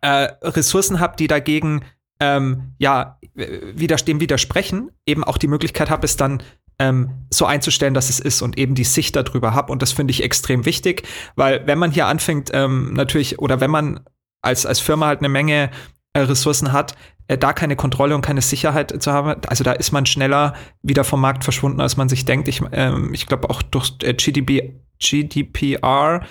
[0.00, 1.84] äh, Ressourcen habe, die dagegen
[2.20, 6.42] ähm, ja wieder, dem widersprechen, eben auch die Möglichkeit habe, es dann
[6.78, 9.72] ähm, so einzustellen, dass es ist und eben die Sicht darüber habe.
[9.72, 13.70] Und das finde ich extrem wichtig, weil wenn man hier anfängt, ähm, natürlich, oder wenn
[13.70, 14.00] man
[14.42, 15.70] als, als Firma halt eine Menge
[16.12, 16.94] äh, Ressourcen hat,
[17.28, 21.04] äh, da keine Kontrolle und keine Sicherheit zu haben, also da ist man schneller wieder
[21.04, 22.48] vom Markt verschwunden, als man sich denkt.
[22.48, 26.22] Ich, ähm, ich glaube auch durch äh, GDP, GDPR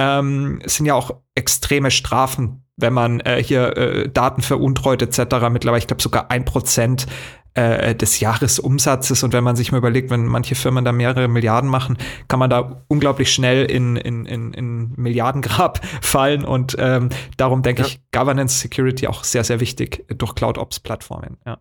[0.00, 5.48] ähm, sind ja auch extreme Strafen, wenn man äh, hier äh, Daten veruntreut etc.
[5.50, 7.06] Mittlerweile, ich glaube sogar ein Prozent
[7.52, 9.22] äh, des Jahresumsatzes.
[9.22, 12.48] Und wenn man sich mal überlegt, wenn manche Firmen da mehrere Milliarden machen, kann man
[12.48, 16.46] da unglaublich schnell in, in, in, in Milliardengrab fallen.
[16.46, 17.88] Und ähm, darum denke ja.
[17.88, 21.36] ich, Governance Security auch sehr, sehr wichtig durch Cloud-Ops-Plattformen.
[21.44, 21.58] Ja.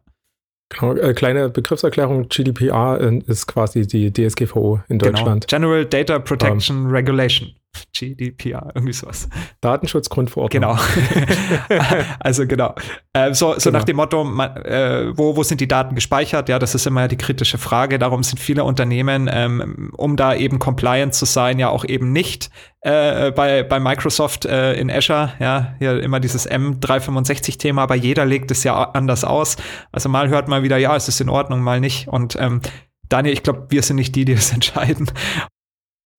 [0.69, 5.11] Genau, äh, kleine Begriffserklärung, GDPR äh, ist quasi die DSGVO in genau.
[5.11, 5.47] Deutschland.
[5.47, 5.67] Genau.
[5.67, 6.91] General Data Protection um, ähm.
[6.91, 7.55] Regulation.
[7.93, 9.29] GDPR, irgendwie sowas.
[9.61, 10.61] Datenschutzgrundverordnung.
[10.61, 10.77] Genau.
[12.19, 12.73] also genau.
[13.13, 13.79] Äh, so, so genau.
[13.79, 16.49] nach dem Motto, man, äh, wo, wo sind die Daten gespeichert?
[16.49, 17.99] Ja, das ist immer die kritische Frage.
[17.99, 22.49] Darum sind viele Unternehmen, ähm, um da eben compliant zu sein, ja auch eben nicht
[22.81, 25.33] äh, bei, bei Microsoft äh, in Azure.
[25.39, 29.57] Ja, hier immer dieses M365-Thema, aber jeder legt es ja anders aus.
[29.91, 32.07] Also mal hört man wieder, ja, es ist in Ordnung, mal nicht.
[32.07, 32.61] Und ähm,
[33.09, 35.11] Daniel, ich glaube, wir sind nicht die, die es entscheiden.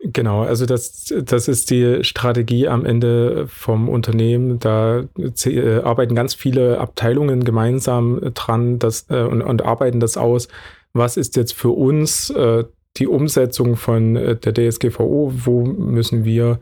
[0.02, 4.58] Genau, also das, das ist die Strategie am Ende vom Unternehmen.
[4.58, 5.04] Da
[5.44, 10.48] äh, arbeiten ganz viele Abteilungen gemeinsam dran das, äh, und, und, arbeiten das aus.
[10.94, 12.64] Was ist jetzt für uns äh,
[12.96, 15.32] die Umsetzung von äh, der DSGVO?
[15.44, 16.60] Wo müssen wir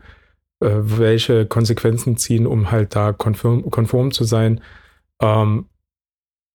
[0.59, 4.59] äh, welche Konsequenzen ziehen, um halt da konform, konform zu sein?
[5.21, 5.67] Ähm,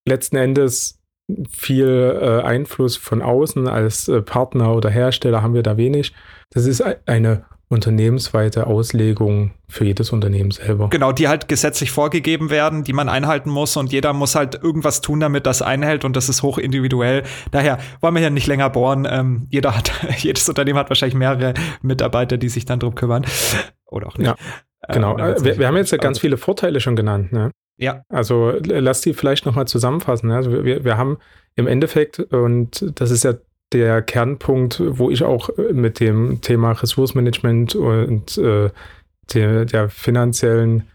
[0.07, 1.01] letzten Endes
[1.49, 6.13] viel äh, Einfluss von außen als Partner oder Hersteller haben wir da wenig.
[6.51, 10.89] Das ist eine unternehmensweite Auslegung für jedes Unternehmen selber.
[10.91, 15.01] Genau, die halt gesetzlich vorgegeben werden, die man einhalten muss und jeder muss halt irgendwas
[15.01, 17.25] tun, damit das einhält und das ist hoch individuell.
[17.51, 19.07] Daher wollen wir hier nicht länger bohren.
[19.11, 23.25] Ähm, jeder hat, jedes Unternehmen hat wahrscheinlich mehrere Mitarbeiter, die sich dann drum kümmern.
[23.87, 24.29] Oder auch nicht.
[24.29, 24.37] Ja,
[24.93, 25.19] genau.
[25.19, 27.33] Äh, wir, wir, haben jetzt ja ganz viele Vorteile schon genannt.
[27.33, 27.51] Ne?
[27.77, 28.05] Ja.
[28.09, 30.29] Also lass die vielleicht nochmal zusammenfassen.
[30.29, 30.37] Ne?
[30.37, 31.19] Also wir, wir haben
[31.57, 33.35] im Endeffekt, und das ist ja
[33.73, 38.71] der Kernpunkt, wo ich auch äh, mit dem Thema Ressourcenmanagement und äh,
[39.33, 40.89] der, der finanziellen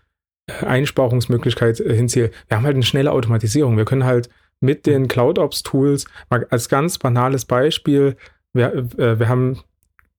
[0.47, 2.31] äh, Einsparungsmöglichkeit äh, hinziehe.
[2.47, 3.77] Wir haben halt eine schnelle Automatisierung.
[3.77, 4.29] Wir können halt
[4.61, 8.17] mit den CloudOps-Tools, mal als ganz banales Beispiel,
[8.51, 9.59] wir, wir haben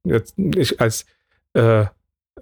[0.05, 1.05] jetzt, ich als
[1.53, 1.85] äh,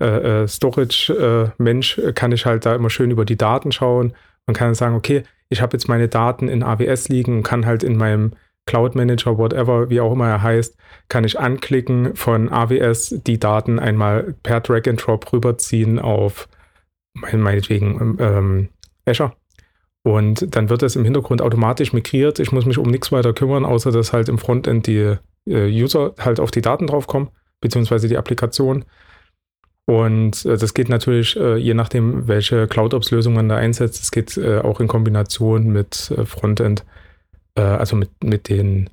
[0.04, 4.14] äh, Storage-Mensch kann ich halt da immer schön über die Daten schauen
[4.46, 7.82] und kann sagen, okay, ich habe jetzt meine Daten in AWS liegen und kann halt
[7.82, 8.32] in meinem
[8.66, 10.76] Cloud Manager, whatever, wie auch immer er heißt,
[11.08, 16.48] kann ich anklicken von AWS die Daten einmal per Drag and Drop rüberziehen auf
[17.14, 18.68] meinetwegen ähm,
[19.06, 19.32] Azure.
[20.02, 22.38] Und dann wird das im Hintergrund automatisch migriert.
[22.38, 26.14] Ich muss mich um nichts weiter kümmern, außer dass halt im Frontend die äh, User
[26.18, 27.30] halt auf die Daten draufkommen,
[27.60, 28.84] beziehungsweise die Applikation.
[29.88, 34.36] Und äh, das geht natürlich, äh, je nachdem, welche CloudOps-Lösung man da einsetzt, es geht
[34.36, 36.84] äh, auch in Kombination mit äh, Frontend
[37.54, 38.90] äh, also mit, mit den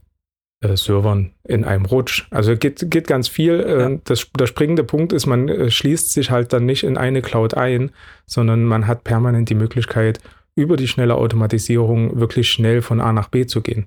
[0.63, 2.27] äh, Servern in einem Rutsch.
[2.31, 3.59] Also geht, geht ganz viel.
[3.67, 3.99] Ja.
[4.05, 7.91] Das, der springende Punkt ist, man schließt sich halt dann nicht in eine Cloud ein,
[8.25, 10.21] sondern man hat permanent die Möglichkeit,
[10.55, 13.85] über die schnelle Automatisierung wirklich schnell von A nach B zu gehen.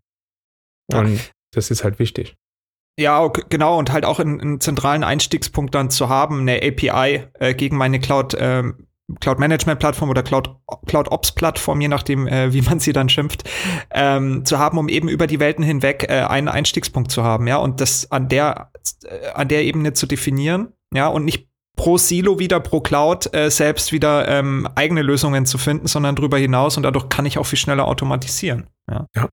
[0.93, 2.37] Und das ist halt wichtig.
[2.99, 7.77] Ja, genau, und halt auch einen, zentralen Einstiegspunkt dann zu haben, eine API äh, gegen
[7.77, 8.89] meine Cloud ähm,
[9.21, 10.55] Cloud Management Plattform oder Cloud,
[10.87, 13.49] Cloud Ops Plattform, je nachdem, äh, wie man sie dann schimpft,
[13.91, 17.57] ähm, zu haben, um eben über die Welten hinweg äh, einen Einstiegspunkt zu haben, ja,
[17.57, 18.71] und das an der,
[19.05, 23.51] äh, an der Ebene zu definieren, ja, und nicht pro Silo wieder, pro Cloud äh,
[23.51, 27.47] selbst wieder ähm, eigene Lösungen zu finden, sondern darüber hinaus und dadurch kann ich auch
[27.47, 28.67] viel schneller automatisieren.
[28.91, 29.07] Ja.
[29.15, 29.29] ja.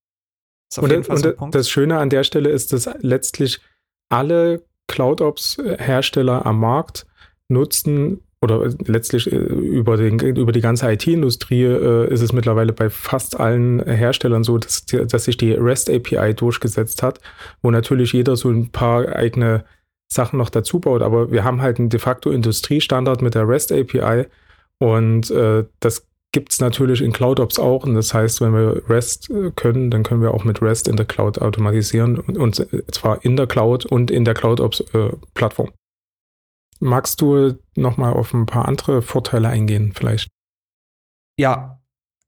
[0.77, 3.61] Und, und so das Schöne an der Stelle ist, dass letztlich
[4.09, 7.05] alle CloudOps-Hersteller am Markt
[7.47, 12.89] nutzen oder letztlich äh, über, den, über die ganze IT-Industrie äh, ist es mittlerweile bei
[12.89, 17.19] fast allen Herstellern so, dass, dass sich die REST API durchgesetzt hat,
[17.61, 19.65] wo natürlich jeder so ein paar eigene
[20.07, 21.01] Sachen noch dazu baut.
[21.01, 24.25] Aber wir haben halt einen de facto Industriestandard mit der REST API
[24.77, 27.85] und äh, das gibt es natürlich in CloudOps auch.
[27.85, 30.97] Und das heißt, wenn wir REST äh, können, dann können wir auch mit REST in
[30.97, 35.69] der Cloud automatisieren und, und zwar in der Cloud und in der CloudOps-Plattform.
[35.69, 40.27] Äh, Magst du noch mal auf ein paar andere Vorteile eingehen, vielleicht?
[41.39, 41.79] Ja,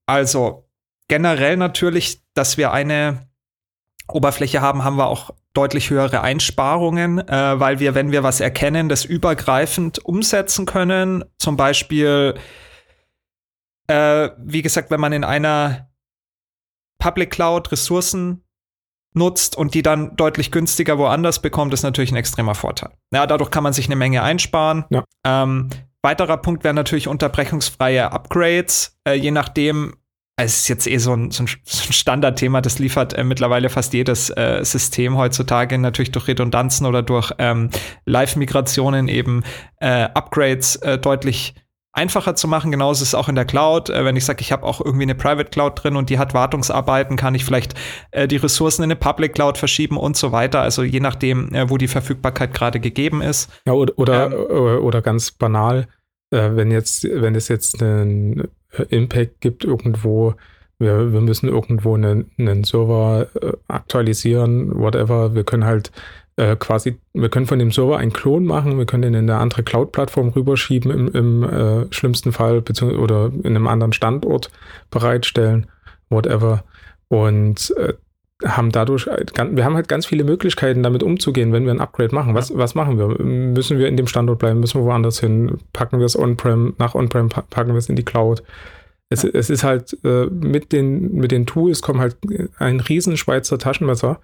[0.05, 0.69] also
[1.09, 3.27] generell natürlich, dass wir eine
[4.07, 8.87] Oberfläche haben, haben wir auch deutlich höhere Einsparungen, äh, weil wir, wenn wir was erkennen,
[8.87, 11.25] das übergreifend umsetzen können.
[11.39, 12.35] Zum Beispiel,
[13.87, 15.89] äh, wie gesagt, wenn man in einer
[16.99, 18.43] Public Cloud Ressourcen
[19.13, 22.91] nutzt und die dann deutlich günstiger woanders bekommt, ist natürlich ein extremer Vorteil.
[23.13, 24.85] Ja, dadurch kann man sich eine Menge einsparen.
[24.89, 25.03] Ja.
[25.25, 25.69] Ähm,
[26.01, 29.95] weiterer Punkt wäre natürlich unterbrechungsfreie Upgrades, äh, je nachdem,
[30.39, 33.69] es ist jetzt eh so ein, so ein, so ein Standardthema, das liefert äh, mittlerweile
[33.69, 37.69] fast jedes äh, System heutzutage, natürlich durch Redundanzen oder durch ähm,
[38.05, 39.43] Live-Migrationen eben
[39.79, 41.55] äh, Upgrades äh, deutlich
[41.97, 42.71] einfacher zu machen.
[42.71, 43.89] Genauso ist es auch in der Cloud.
[43.89, 46.33] Äh, wenn ich sage, ich habe auch irgendwie eine Private Cloud drin und die hat
[46.33, 47.73] Wartungsarbeiten, kann ich vielleicht
[48.11, 50.61] äh, die Ressourcen in eine Public Cloud verschieben und so weiter.
[50.61, 53.49] Also je nachdem, äh, wo die Verfügbarkeit gerade gegeben ist.
[53.65, 55.87] Ja, oder, oder, ähm, oder ganz banal,
[56.31, 58.47] äh, wenn jetzt, wenn es jetzt einen
[58.89, 60.35] Impact gibt irgendwo,
[60.79, 65.91] wir, wir müssen irgendwo einen, einen Server äh, aktualisieren, whatever, wir können halt
[66.37, 69.39] äh, quasi, wir können von dem Server einen Klon machen, wir können den in eine
[69.39, 74.51] andere Cloud-Plattform rüberschieben im, im äh, schlimmsten Fall, beziehungsweise oder in einem anderen Standort
[74.89, 75.67] bereitstellen,
[76.09, 76.63] whatever.
[77.09, 77.93] Und äh,
[78.45, 82.35] haben dadurch, wir haben halt ganz viele Möglichkeiten, damit umzugehen, wenn wir ein Upgrade machen.
[82.35, 83.07] Was, was machen wir?
[83.23, 84.59] Müssen wir in dem Standort bleiben?
[84.59, 85.57] Müssen wir woanders hin?
[85.73, 86.75] Packen wir es on-prem?
[86.77, 88.43] Nach on-prem packen wir es in die Cloud?
[89.09, 89.29] Es, ja.
[89.33, 92.17] es ist halt äh, mit, den, mit den Tools kommt halt
[92.59, 94.19] ein riesen Schweizer Taschenmesser,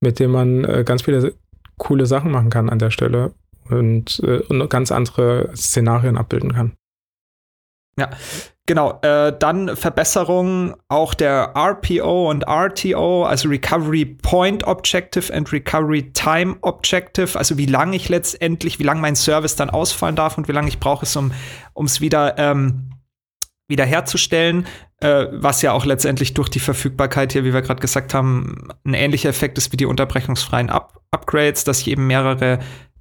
[0.00, 1.34] mit dem man äh, ganz viele
[1.78, 3.34] coole Sachen machen kann an der Stelle
[3.68, 6.76] und, äh, und ganz andere Szenarien abbilden kann.
[7.98, 8.10] Ja,
[8.66, 8.98] genau.
[9.00, 16.56] Äh, dann Verbesserungen auch der RPO und RTO, also Recovery Point Objective and Recovery Time
[16.60, 20.52] Objective, also wie lange ich letztendlich, wie lange mein Service dann ausfallen darf und wie
[20.52, 21.32] lange ich brauche es, um
[21.84, 22.95] es wieder ähm,
[23.68, 24.66] wiederherzustellen,
[25.00, 28.94] äh, was ja auch letztendlich durch die Verfügbarkeit hier, wie wir gerade gesagt haben, ein
[28.94, 32.58] ähnlicher Effekt ist wie die unterbrechungsfreien Up Upgrades, dass ich eben mehrere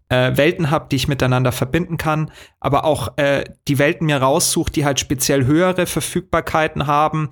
[0.10, 4.76] äh, Welten habe, die ich miteinander verbinden kann, aber auch äh, die Welten mir raussucht,
[4.76, 7.30] die halt speziell höhere Verfügbarkeiten haben.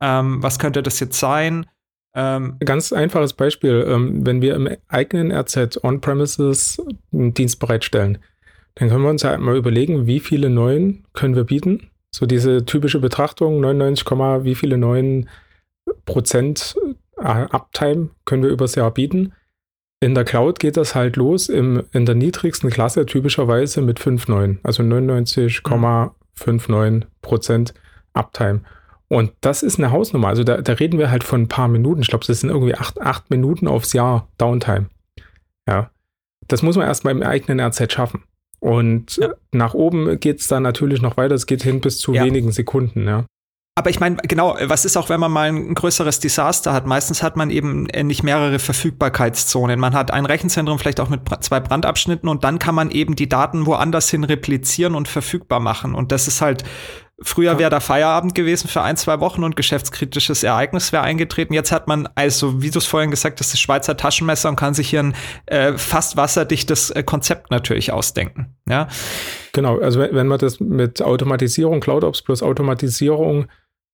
[0.00, 1.66] Ähm, was könnte das jetzt sein?
[2.14, 8.18] Ähm, Ganz einfaches Beispiel, ähm, wenn wir im eigenen RZ On-Premises einen Dienst bereitstellen,
[8.74, 11.89] dann können wir uns ja mal überlegen, wie viele neuen können wir bieten.
[12.10, 14.06] So diese typische Betrachtung, 99,
[14.44, 15.28] wie viele neuen
[16.04, 16.76] Prozent
[17.16, 19.32] äh, Uptime können wir übers Jahr bieten.
[20.02, 24.58] In der Cloud geht das halt los im, in der niedrigsten Klasse typischerweise mit 5,9,
[24.62, 27.74] also 99,59 Prozent
[28.14, 28.62] Uptime.
[29.08, 30.28] Und das ist eine Hausnummer.
[30.28, 32.00] Also da, da reden wir halt von ein paar Minuten.
[32.00, 34.88] Ich glaube, das sind irgendwie acht, acht Minuten aufs Jahr Downtime.
[35.68, 35.90] Ja.
[36.48, 38.22] Das muss man erstmal im eigenen RZ schaffen.
[38.60, 39.30] Und ja.
[39.52, 41.34] nach oben geht es dann natürlich noch weiter.
[41.34, 42.24] Es geht hin bis zu ja.
[42.24, 43.24] wenigen Sekunden, ja.
[43.76, 46.86] Aber ich meine, genau, was ist auch, wenn man mal ein größeres Desaster hat?
[46.86, 49.80] Meistens hat man eben äh, nicht mehrere Verfügbarkeitszonen.
[49.80, 53.28] Man hat ein Rechenzentrum vielleicht auch mit zwei Brandabschnitten und dann kann man eben die
[53.28, 55.94] Daten woanders hin replizieren und verfügbar machen.
[55.94, 56.64] Und das ist halt,
[57.22, 61.52] früher wäre da Feierabend gewesen für ein, zwei Wochen und geschäftskritisches Ereignis wäre eingetreten.
[61.52, 64.74] Jetzt hat man, also wie du es vorhin gesagt hast, das Schweizer Taschenmesser und kann
[64.74, 65.14] sich hier ein
[65.46, 68.54] äh, fast wasserdichtes äh, Konzept natürlich ausdenken.
[68.68, 68.88] Ja.
[69.52, 73.46] Genau, also wenn, wenn man das mit Automatisierung, CloudOps plus Automatisierung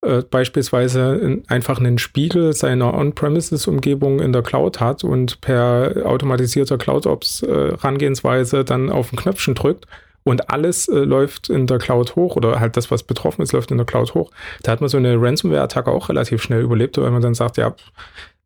[0.03, 8.59] äh, beispielsweise einfach einen Spiegel seiner On-Premises-Umgebung in der Cloud hat und per automatisierter CloudOps-Herangehensweise
[8.61, 9.87] äh, dann auf ein Knöpfchen drückt
[10.27, 13.71] und alles äh, läuft in der Cloud hoch oder halt das, was betroffen ist, läuft
[13.71, 14.33] in der Cloud hoch.
[14.63, 17.77] Da hat man so eine Ransomware-Attacke auch relativ schnell überlebt, weil man dann sagt, ja,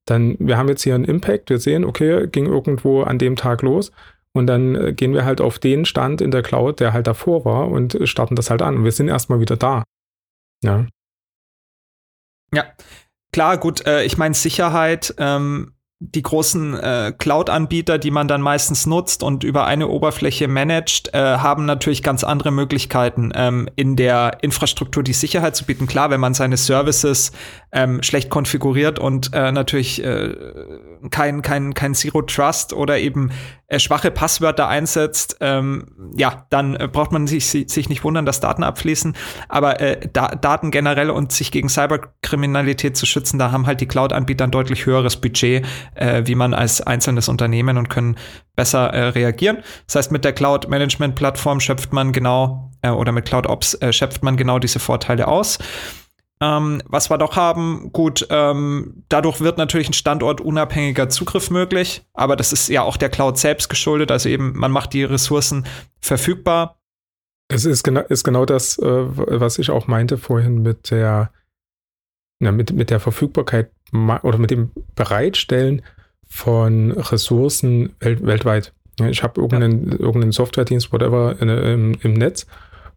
[0.05, 3.63] dann, wir haben jetzt hier einen Impact, wir sehen, okay, ging irgendwo an dem Tag
[3.63, 3.93] los.
[4.33, 7.47] Und dann äh, gehen wir halt auf den Stand in der Cloud, der halt davor
[7.47, 8.77] war und starten das halt an.
[8.77, 9.83] Und wir sind erstmal wieder da.
[10.63, 10.87] Ja.
[12.55, 12.65] Ja,
[13.33, 18.87] klar, gut, äh, ich meine Sicherheit, ähm, die großen äh, Cloud-Anbieter, die man dann meistens
[18.87, 24.39] nutzt und über eine Oberfläche managt, äh, haben natürlich ganz andere Möglichkeiten, ähm, in der
[24.41, 25.87] Infrastruktur die Sicherheit zu bieten.
[25.87, 27.33] Klar, wenn man seine Services
[27.73, 30.35] ähm, schlecht konfiguriert und äh, natürlich äh,
[31.11, 33.31] kein, kein, kein Zero Trust oder eben
[33.69, 38.41] äh, schwache Passwörter einsetzt, ähm, ja, dann äh, braucht man sich, sich nicht wundern, dass
[38.41, 39.15] Daten abfließen.
[39.49, 43.87] Aber äh, da, Daten generell und sich gegen Cyberkriminalität zu schützen, da haben halt die
[43.87, 48.17] Cloud-Anbieter ein deutlich höheres Budget, äh, wie man als einzelnes Unternehmen und können
[48.57, 49.59] besser äh, reagieren.
[49.87, 54.23] Das heißt, mit der Cloud-Management-Plattform schöpft man genau äh, oder mit Cloud Ops äh, schöpft
[54.23, 55.59] man genau diese Vorteile aus.
[56.43, 62.35] Ähm, was wir doch haben, gut, ähm, dadurch wird natürlich ein standortunabhängiger Zugriff möglich, aber
[62.35, 65.67] das ist ja auch der Cloud selbst geschuldet, also eben man macht die Ressourcen
[66.01, 66.81] verfügbar.
[67.49, 71.31] Das ist genau, ist genau das, äh, was ich auch meinte vorhin mit der,
[72.39, 75.83] na, mit, mit der Verfügbarkeit oder mit dem Bereitstellen
[76.27, 78.73] von Ressourcen welt, weltweit.
[79.11, 79.99] Ich habe irgendeinen, ja.
[79.99, 82.47] irgendeinen Softwaredienst, whatever, in, im, im Netz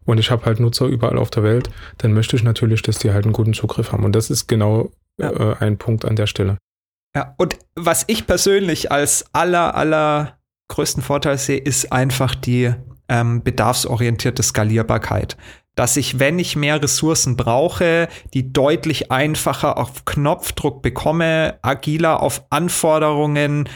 [0.04, 3.12] und ich habe halt Nutzer überall auf der Welt, dann möchte ich natürlich, dass die
[3.12, 4.04] halt einen guten Zugriff haben.
[4.04, 5.30] Und das ist genau ja.
[5.30, 6.58] äh, ein Punkt an der Stelle.
[7.14, 10.38] Ja, und was ich persönlich als aller, aller
[10.68, 12.74] größten Vorteil sehe, ist einfach die
[13.08, 15.36] ähm, bedarfsorientierte Skalierbarkeit.
[15.76, 22.44] Dass ich, wenn ich mehr Ressourcen brauche, die deutlich einfacher auf Knopfdruck bekomme, agiler auf
[22.50, 23.68] Anforderungen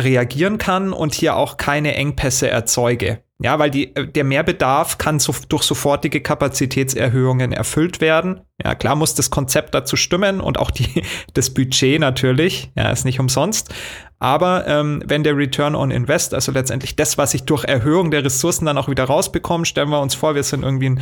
[0.00, 3.22] reagieren kann und hier auch keine Engpässe erzeuge.
[3.40, 8.40] Ja, weil die, der Mehrbedarf kann so, durch sofortige Kapazitätserhöhungen erfüllt werden.
[8.62, 12.72] Ja, klar muss das Konzept dazu stimmen und auch die, das Budget natürlich.
[12.76, 13.72] Ja, ist nicht umsonst.
[14.18, 18.24] Aber ähm, wenn der Return on Invest, also letztendlich das, was ich durch Erhöhung der
[18.24, 21.00] Ressourcen dann auch wieder rausbekomme, stellen wir uns vor, wir sind irgendwie ein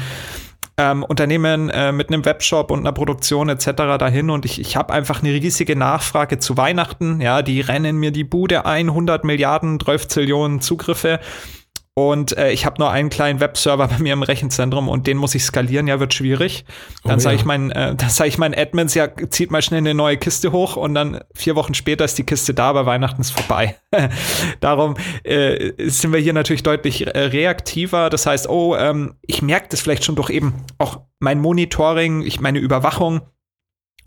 [0.77, 3.71] ähm, Unternehmen äh, mit einem Webshop und einer Produktion etc.
[3.99, 7.23] dahin und ich, ich habe einfach eine riesige Nachfrage zu Weihnachten.
[7.23, 11.21] Ja, die rennen mir die Bude ein, 100 Milliarden, 12 Zillionen Zugriffe
[11.99, 15.35] und äh, ich habe nur einen kleinen Webserver bei mir im Rechenzentrum und den muss
[15.35, 16.67] ich skalieren, ja, wird schwierig.
[17.05, 17.41] Dann oh, sage ja.
[17.41, 20.53] ich meinen, äh, dann sage ich meinen Admins, ja, zieht mal schnell eine neue Kiste
[20.53, 23.77] hoch und dann vier Wochen später ist die Kiste da, aber Weihnachten ist vorbei.
[24.61, 28.11] Darum äh, sind wir hier natürlich deutlich äh, reaktiver.
[28.11, 32.41] Das heißt, oh, ähm, ich merke das vielleicht schon durch eben auch mein Monitoring, ich
[32.41, 33.23] meine Überwachung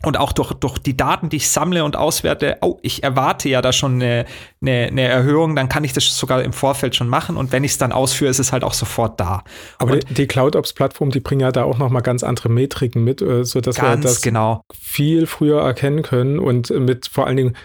[0.04, 3.60] und auch durch, durch die Daten, die ich sammle und auswerte, oh, ich erwarte ja
[3.60, 4.24] da schon eine,
[4.62, 7.72] eine, eine Erhöhung, dann kann ich das sogar im Vorfeld schon machen und wenn ich
[7.72, 9.44] es dann ausführe, ist es halt auch sofort da.
[9.78, 13.20] Aber und die CloudOps-Plattform, die bringen ja da auch noch mal ganz andere Metriken mit,
[13.20, 14.64] äh, sodass wir das genau.
[14.72, 17.56] viel früher erkennen können und mit vor allen Dingen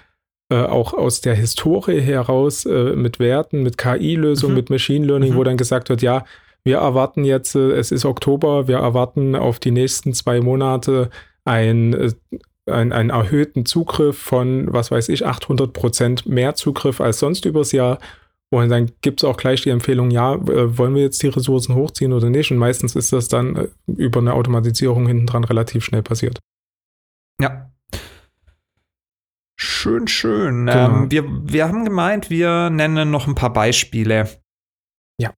[0.49, 4.57] äh, auch aus der Historie heraus äh, mit Werten, mit KI-Lösungen, mhm.
[4.57, 5.37] mit Machine Learning, mhm.
[5.37, 6.25] wo dann gesagt wird, ja,
[6.63, 11.09] wir erwarten jetzt, äh, es ist Oktober, wir erwarten auf die nächsten zwei Monate
[11.45, 12.11] ein, äh,
[12.65, 17.71] ein, einen erhöhten Zugriff von, was weiß ich, 800 Prozent mehr Zugriff als sonst übers
[17.71, 17.99] Jahr.
[18.51, 21.75] Und dann gibt es auch gleich die Empfehlung, ja, äh, wollen wir jetzt die Ressourcen
[21.75, 22.51] hochziehen oder nicht?
[22.51, 26.39] Und meistens ist das dann äh, über eine Automatisierung hinten dran relativ schnell passiert.
[27.41, 27.71] Ja.
[29.57, 30.65] Schön, schön.
[30.65, 31.03] Genau.
[31.03, 34.29] Ähm, wir, wir haben gemeint, wir nennen noch ein paar Beispiele.
[35.19, 35.33] Ja.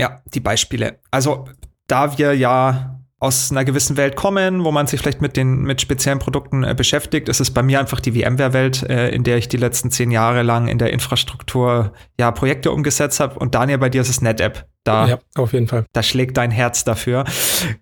[0.00, 1.00] Ja, die Beispiele.
[1.10, 1.46] Also,
[1.86, 5.80] da wir ja aus einer gewissen Welt kommen, wo man sich vielleicht mit den mit
[5.80, 9.48] speziellen Produkten äh, beschäftigt, ist es bei mir einfach die VMware-Welt, äh, in der ich
[9.48, 13.38] die letzten zehn Jahre lang in der Infrastruktur ja Projekte umgesetzt habe.
[13.38, 14.68] Und Daniel, bei dir ist es NetApp.
[14.84, 15.84] Da, ja, auf jeden Fall.
[15.92, 17.24] Da schlägt dein Herz dafür.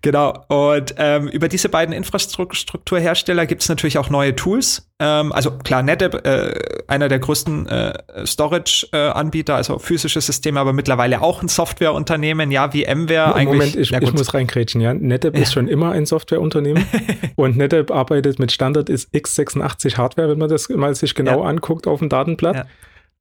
[0.01, 0.43] Genau.
[0.49, 4.89] Und ähm, über diese beiden Infrastrukturhersteller gibt es natürlich auch neue Tools.
[4.99, 6.53] Ähm, also klar, NetApp, äh,
[6.87, 12.73] einer der größten äh, Storage-Anbieter, äh, also physische Systeme, aber mittlerweile auch ein Softwareunternehmen, ja,
[12.73, 13.75] wie VMware eigentlich.
[13.75, 14.93] Moment, ich, ich muss reinkrätschen, ja.
[14.93, 15.41] NetApp ja.
[15.43, 16.85] ist schon immer ein Softwareunternehmen
[17.35, 21.49] und NetApp arbeitet mit Standard ist x86 Hardware, wenn man das mal sich genau ja.
[21.49, 22.67] anguckt auf dem Datenblatt.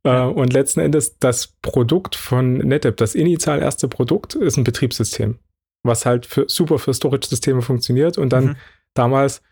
[0.06, 0.14] Ja.
[0.14, 0.28] Ja.
[0.28, 5.38] Äh, und letzten Endes das Produkt von NetApp, das initial erste Produkt, ist ein Betriebssystem,
[5.82, 8.16] was halt für, super für Storage-Systeme funktioniert.
[8.18, 8.56] Und dann mhm.
[8.94, 9.42] damals,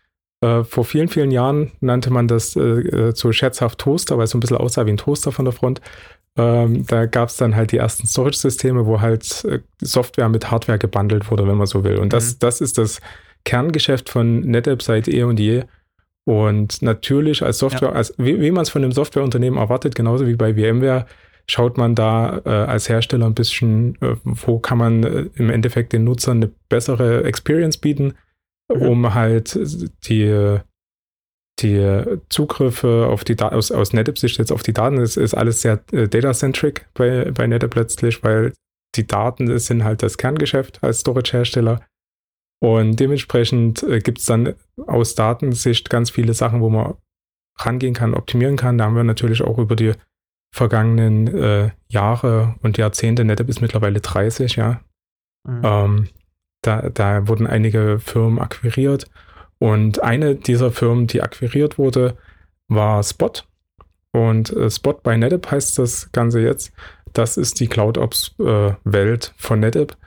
[0.41, 4.31] äh, vor vielen, vielen Jahren, nannte man das äh, äh so scherzhaft Toaster, weil es
[4.31, 5.81] so ein bisschen aussah wie ein Toaster von der Front.
[6.37, 10.77] Ähm, da gab es dann halt die ersten Storage-Systeme, wo halt äh, Software mit Hardware
[10.77, 11.97] gebundelt wurde, wenn man so will.
[11.97, 12.39] Und das, mhm.
[12.39, 12.99] das ist das
[13.45, 15.63] Kerngeschäft von NetApp seit eh und je.
[16.27, 17.95] Und natürlich als Software, ja.
[17.95, 21.05] als, wie, wie man es von einem Softwareunternehmen erwartet, genauso wie bei VMware,
[21.47, 25.93] schaut man da äh, als Hersteller ein bisschen, äh, wo kann man äh, im Endeffekt
[25.93, 28.15] den Nutzern eine bessere Experience bieten,
[28.73, 28.81] mhm.
[28.81, 29.57] um halt
[30.07, 30.57] die,
[31.59, 35.61] die Zugriffe auf die Daten, aus, aus NetApp-Sicht jetzt auf die Daten, ist, ist alles
[35.61, 38.53] sehr äh, data-centric bei, bei NetApp letztlich, weil
[38.95, 41.81] die Daten sind halt das Kerngeschäft als Storage-Hersteller.
[42.59, 44.55] Und dementsprechend äh, gibt es dann
[44.87, 46.95] aus Datensicht ganz viele Sachen, wo man
[47.57, 48.77] rangehen kann, optimieren kann.
[48.77, 49.93] Da haben wir natürlich auch über die
[50.53, 54.79] vergangenen äh, Jahre und Jahrzehnte, NetApp ist mittlerweile 30, ja.
[55.45, 55.61] Mhm.
[55.63, 56.07] Ähm,
[56.61, 59.05] da, da wurden einige Firmen akquiriert
[59.59, 62.17] und eine dieser Firmen, die akquiriert wurde,
[62.67, 63.31] war Spot.
[64.11, 66.71] Und äh, Spot bei NetApp heißt das Ganze jetzt.
[67.13, 69.97] Das ist die CloudOps-Welt äh, von NetApp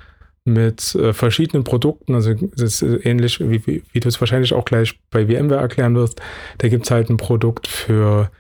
[0.49, 2.15] mit äh, verschiedenen Produkten.
[2.15, 5.95] Also das ist ähnlich, wie, wie, wie du es wahrscheinlich auch gleich bei VMware erklären
[5.95, 6.21] wirst.
[6.59, 8.31] Da gibt es halt ein Produkt für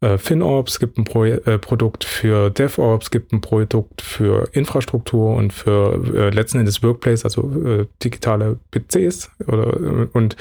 [0.00, 5.52] äh, FinOps, gibt ein Pro äh, Produkt für DevOps, gibt ein Produkt für Infrastruktur und
[5.52, 9.30] für äh, letzten Endes Workplace, also äh, digitale PCs.
[9.46, 10.36] Oder, äh, und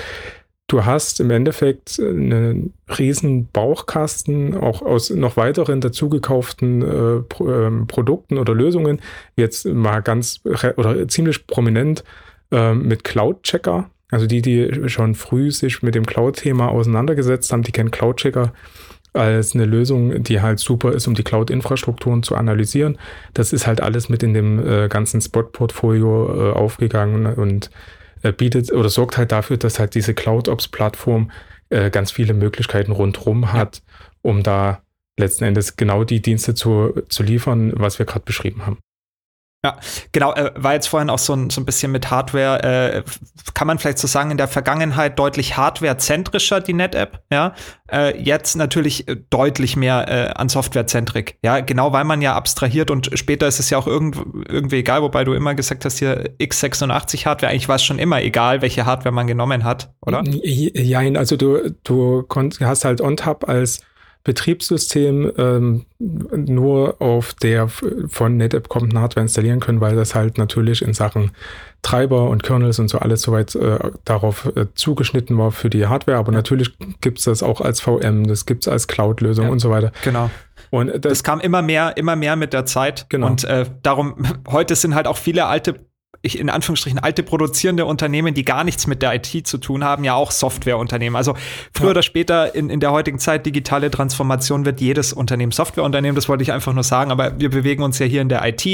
[0.67, 7.71] du hast im Endeffekt einen riesen Bauchkasten, auch aus noch weiteren dazugekauften äh, Pro, äh,
[7.87, 8.99] Produkten oder Lösungen,
[9.35, 10.41] jetzt mal ganz
[10.75, 12.03] oder ziemlich prominent
[12.51, 13.89] äh, mit Cloud-Checker.
[14.09, 18.53] Also die, die schon früh sich mit dem Cloud-Thema auseinandergesetzt haben, die kennen Cloud-Checker
[19.13, 22.97] als eine Lösung, die halt super ist, um die Cloud-Infrastrukturen zu analysieren.
[23.33, 27.71] Das ist halt alles mit in dem äh, ganzen Spot-Portfolio äh, aufgegangen und
[28.23, 31.31] äh, bietet oder sorgt halt dafür, dass halt diese CloudOps-Plattform
[31.69, 33.81] äh, ganz viele Möglichkeiten rundherum hat,
[34.21, 34.81] um da
[35.19, 38.77] letzten Endes genau die Dienste zu, zu liefern, was wir gerade beschrieben haben.
[39.65, 39.75] Ja,
[40.11, 43.03] genau, äh, war jetzt vorhin auch so ein, so ein bisschen mit Hardware, äh,
[43.55, 47.55] kann man vielleicht so sagen, in der Vergangenheit deutlich hardwarezentrischer, die NetApp, ja.
[47.91, 52.91] Äh, jetzt natürlich äh, deutlich mehr äh, an Softwarezentrik, ja, genau, weil man ja abstrahiert
[52.91, 56.35] und später ist es ja auch irgend, irgendwie egal, wobei du immer gesagt hast, hier
[56.39, 60.21] x86 Hardware, eigentlich war es schon immer egal, welche Hardware man genommen hat, oder?
[60.23, 62.27] Ja, also du, du
[62.61, 63.81] hast halt OnTap als
[64.27, 70.81] Betriebssystem ähm, nur auf der von NetApp kommenden Hardware installieren können, weil das halt natürlich
[70.81, 71.31] in Sachen
[71.81, 76.17] Treiber und Kernels und so alles soweit äh, darauf äh, zugeschnitten war für die Hardware.
[76.17, 79.59] Aber natürlich gibt es das auch als VM, das gibt es als Cloud-Lösung ja, und
[79.59, 79.93] so weiter.
[80.03, 80.29] Genau.
[80.71, 83.05] Und das, das, kam immer mehr, immer mehr mit der Zeit.
[83.07, 83.27] Genau.
[83.27, 84.15] Und äh, darum,
[84.49, 85.87] heute sind halt auch viele alte
[86.21, 90.03] ich in Anführungsstrichen alte produzierende Unternehmen, die gar nichts mit der IT zu tun haben,
[90.03, 91.15] ja auch Softwareunternehmen.
[91.15, 91.35] Also
[91.73, 91.91] früher ja.
[91.91, 96.15] oder später in, in der heutigen Zeit digitale Transformation wird jedes Unternehmen Softwareunternehmen.
[96.15, 97.11] Das wollte ich einfach nur sagen.
[97.11, 98.65] Aber wir bewegen uns ja hier in der IT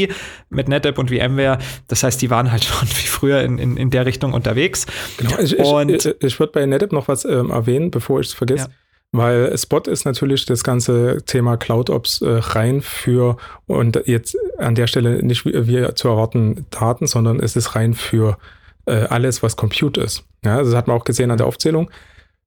[0.50, 1.60] mit NetApp und VMware.
[1.88, 4.86] Das heißt, die waren halt schon wie früher in, in, in der Richtung unterwegs.
[5.18, 5.38] Genau.
[5.40, 8.34] Ich, und ich, ich, ich würde bei NetApp noch was ähm, erwähnen, bevor ich es
[8.34, 8.70] vergesse.
[8.70, 8.83] Ja.
[9.14, 13.38] Weil Spot ist natürlich das ganze Thema CloudOps äh, rein für,
[13.68, 17.94] und jetzt an der Stelle nicht wie, wie zu erwarten Daten, sondern es ist rein
[17.94, 18.40] für
[18.88, 20.24] äh, alles, was Compute ist.
[20.44, 21.92] Ja, also das hat man auch gesehen an der Aufzählung.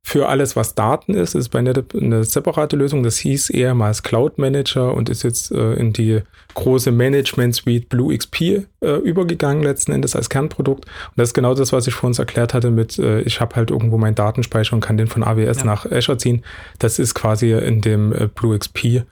[0.08, 3.02] Für alles, was Daten ist, ist bei NetApp eine separate Lösung.
[3.02, 6.20] Das hieß ehemals Cloud Manager und ist jetzt äh, in die
[6.54, 8.66] große Management Suite Blue XP äh,
[9.02, 10.84] übergegangen, letzten Endes als Kernprodukt.
[10.84, 13.56] Und das ist genau das, was ich vor uns erklärt hatte mit, äh, ich habe
[13.56, 15.64] halt irgendwo meinen Datenspeicher und kann den von AWS ja.
[15.64, 16.44] nach Azure ziehen.
[16.78, 19.02] Das ist quasi in dem äh, Blue XP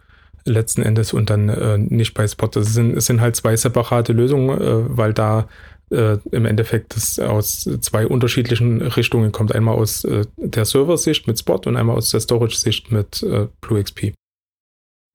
[0.45, 2.47] letzten Endes und dann äh, nicht bei Spot.
[2.47, 5.49] Das sind, es sind halt zwei separate Lösungen, äh, weil da
[5.91, 9.55] äh, im Endeffekt das aus zwei unterschiedlichen Richtungen kommt.
[9.55, 14.12] Einmal aus äh, der Server-Sicht mit Spot und einmal aus der Storage-Sicht mit äh, BlueXP.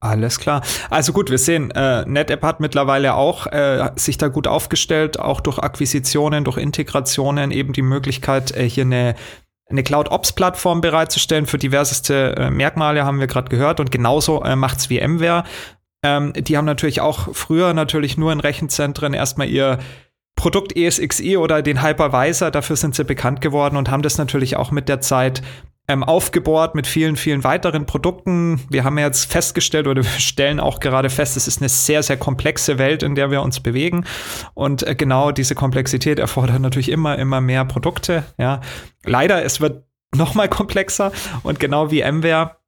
[0.02, 0.62] Alles klar.
[0.90, 5.42] Also gut, wir sehen, äh, NetApp hat mittlerweile auch äh, sich da gut aufgestellt, auch
[5.42, 9.16] durch Akquisitionen, durch Integrationen eben die Möglichkeit, äh, hier eine
[9.70, 13.80] eine Cloud-Ops-Plattform bereitzustellen für diverseste äh, Merkmale, haben wir gerade gehört.
[13.80, 15.44] Und genauso äh, macht's VMware.
[16.04, 19.80] Ähm, die haben natürlich auch früher natürlich nur in Rechenzentren erstmal ihr
[20.36, 24.72] Produkt ESXi oder den Hypervisor, dafür sind sie bekannt geworden und haben das natürlich auch
[24.72, 25.42] mit der Zeit
[25.90, 28.62] ähm, aufgebohrt mit vielen, vielen weiteren Produkten.
[28.70, 32.18] Wir haben jetzt festgestellt oder wir stellen auch gerade fest, es ist eine sehr, sehr
[32.18, 34.06] komplexe Welt, in der wir uns bewegen.
[34.54, 38.24] Und äh, genau diese Komplexität erfordert natürlich immer, immer mehr Produkte.
[38.38, 38.62] Ja,
[39.04, 39.84] leider, es wird
[40.16, 41.12] noch mal komplexer
[41.44, 42.59] und genau wie MWare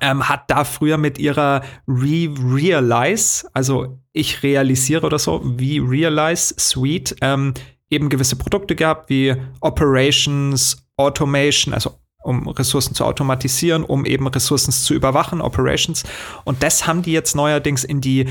[0.00, 7.16] ähm, hat da früher mit ihrer Re-Realize, also ich realisiere oder so, wie Realize Suite,
[7.20, 7.54] ähm,
[7.90, 14.72] eben gewisse Produkte gehabt, wie Operations, Automation, also um Ressourcen zu automatisieren, um eben Ressourcen
[14.72, 16.04] zu überwachen, Operations.
[16.44, 18.26] Und das haben die jetzt neuerdings in die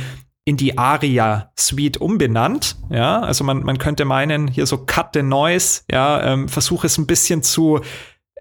[0.48, 2.78] in die ARIA Suite umbenannt.
[2.90, 6.98] Ja, also man, man könnte meinen, hier so Cut the Noise, ja, ähm, versuche es
[6.98, 7.82] ein bisschen zu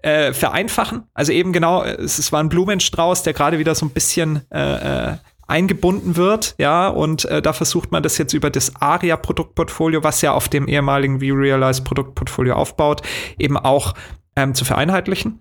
[0.01, 1.03] äh, vereinfachen.
[1.13, 5.11] Also eben genau, es, es war ein Blumenstrauß, der gerade wieder so ein bisschen äh,
[5.11, 5.17] äh,
[5.47, 10.33] eingebunden wird, ja, und äh, da versucht man das jetzt über das ARIA-Produktportfolio, was ja
[10.33, 13.01] auf dem ehemaligen V-Realize-Produktportfolio aufbaut,
[13.39, 13.93] eben auch
[14.35, 15.39] ähm, zu vereinheitlichen.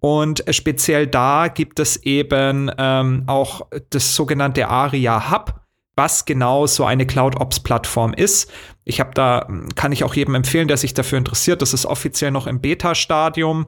[0.00, 5.60] Und äh, speziell da gibt es eben ähm, auch das sogenannte ARIA Hub,
[5.96, 8.50] was genau so eine Cloud Ops Plattform ist.
[8.84, 11.60] Ich habe da, kann ich auch jedem empfehlen, der sich dafür interessiert.
[11.60, 13.66] Das ist offiziell noch im Beta-Stadium.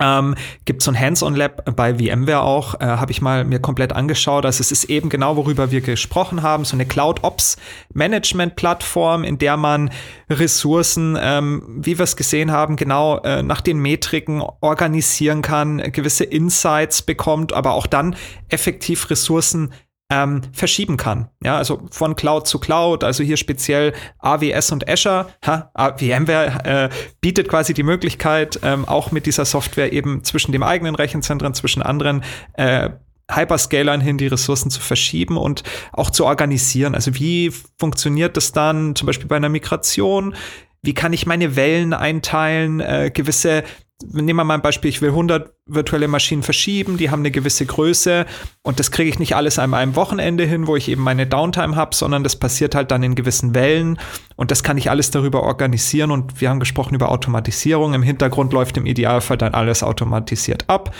[0.00, 4.46] Ähm, gibt so ein Hands-on-Lab bei VMware auch, äh, habe ich mal mir komplett angeschaut.
[4.46, 9.90] Also es ist eben genau, worüber wir gesprochen haben, so eine Cloud-Ops-Management-Plattform, in der man
[10.30, 16.24] Ressourcen, ähm, wie wir es gesehen haben, genau äh, nach den Metriken organisieren kann, gewisse
[16.24, 18.16] Insights bekommt, aber auch dann
[18.48, 19.74] effektiv Ressourcen
[20.14, 21.28] ähm, verschieben kann.
[21.42, 25.26] Ja, also von Cloud zu Cloud, also hier speziell AWS und Azure.
[25.44, 26.88] Ha, VMware äh,
[27.20, 31.82] bietet quasi die Möglichkeit, ähm, auch mit dieser Software eben zwischen dem eigenen Rechenzentren, zwischen
[31.82, 32.22] anderen
[32.54, 32.90] äh,
[33.30, 35.62] Hyperscalern hin die Ressourcen zu verschieben und
[35.92, 36.94] auch zu organisieren.
[36.94, 40.34] Also wie funktioniert das dann zum Beispiel bei einer Migration?
[40.82, 43.64] Wie kann ich meine Wellen einteilen, äh, gewisse
[44.12, 47.64] nehmen wir mal ein Beispiel, ich will 100 virtuelle Maschinen verschieben, die haben eine gewisse
[47.64, 48.26] Größe
[48.62, 51.76] und das kriege ich nicht alles an einem Wochenende hin, wo ich eben meine Downtime
[51.76, 53.98] habe, sondern das passiert halt dann in gewissen Wellen
[54.36, 57.94] und das kann ich alles darüber organisieren und wir haben gesprochen über Automatisierung.
[57.94, 60.94] Im Hintergrund läuft im Idealfall dann alles automatisiert ab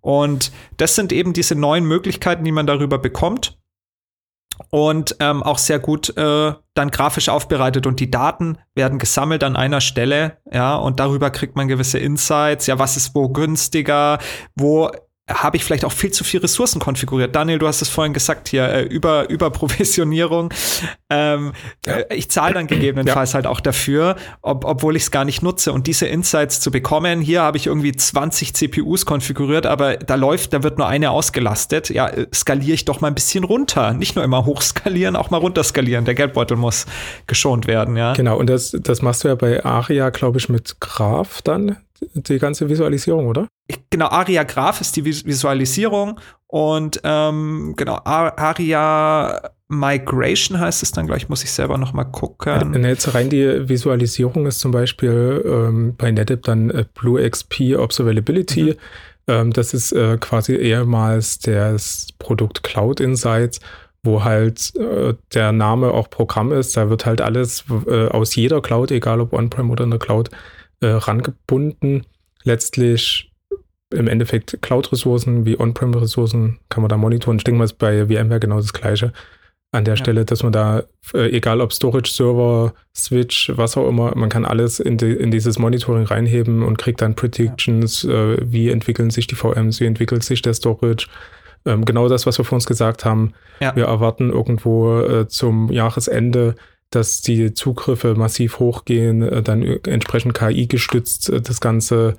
[0.00, 3.59] und das sind eben diese neuen Möglichkeiten, die man darüber bekommt.
[4.70, 9.56] Und ähm, auch sehr gut äh, dann grafisch aufbereitet und die Daten werden gesammelt an
[9.56, 14.18] einer Stelle, ja, und darüber kriegt man gewisse Insights, ja, was ist wo günstiger,
[14.54, 14.90] wo
[15.28, 17.34] habe ich vielleicht auch viel zu viel Ressourcen konfiguriert.
[17.34, 20.52] Daniel, du hast es vorhin gesagt hier, äh, über, über Provisionierung.
[21.12, 21.54] Ähm,
[21.86, 21.94] ja.
[21.94, 23.34] äh, ich zahle dann gegebenenfalls ja.
[23.34, 25.72] halt auch dafür, ob, obwohl ich es gar nicht nutze.
[25.72, 30.52] Und diese Insights zu bekommen, hier habe ich irgendwie 20 CPUs konfiguriert, aber da läuft,
[30.52, 31.90] da wird nur eine ausgelastet.
[31.90, 33.92] Ja, äh, skaliere ich doch mal ein bisschen runter.
[33.92, 36.04] Nicht nur immer hochskalieren, auch mal runterskalieren.
[36.04, 36.86] Der Geldbeutel muss
[37.26, 38.12] geschont werden, ja.
[38.12, 41.76] Genau, und das, das machst du ja bei Aria, glaube ich, mit Graph dann,
[42.14, 43.48] die ganze Visualisierung, oder?
[43.90, 51.28] Genau, Aria Graph ist die Visualisierung und ähm, genau, Aria Migration heißt es dann gleich,
[51.28, 52.74] muss ich selber noch mal gucken.
[52.74, 57.76] Ja, jetzt rein die Visualisierung ist zum Beispiel ähm, bei NetApp dann äh, Blue XP
[57.76, 58.64] Observability.
[58.64, 58.74] Mhm.
[59.28, 63.60] Ähm, das ist äh, quasi ehemals das Produkt Cloud Insights
[64.02, 66.76] wo halt äh, der Name auch Programm ist.
[66.76, 70.30] Da wird halt alles äh, aus jeder Cloud, egal ob On-Prem oder in der Cloud,
[70.80, 72.06] äh, rangebunden.
[72.42, 73.30] Letztlich
[73.92, 77.38] im Endeffekt Cloud-Ressourcen wie On-Prem-Ressourcen kann man da monitoren.
[77.38, 79.12] Ich denke mal, ist bei VMware genau das Gleiche.
[79.72, 79.98] An der ja.
[79.98, 80.82] Stelle, dass man da,
[81.14, 85.30] äh, egal ob Storage, Server, Switch, was auch immer, man kann alles in, die, in
[85.30, 88.32] dieses Monitoring reinheben und kriegt dann Predictions, ja.
[88.32, 91.06] äh, wie entwickeln sich die VMs, wie entwickelt sich der Storage.
[91.66, 93.32] Ähm, genau das, was wir vor uns gesagt haben.
[93.60, 93.76] Ja.
[93.76, 96.56] Wir erwarten irgendwo äh, zum Jahresende
[96.90, 102.16] dass die Zugriffe massiv hochgehen, äh, dann entsprechend KI gestützt äh, das Ganze.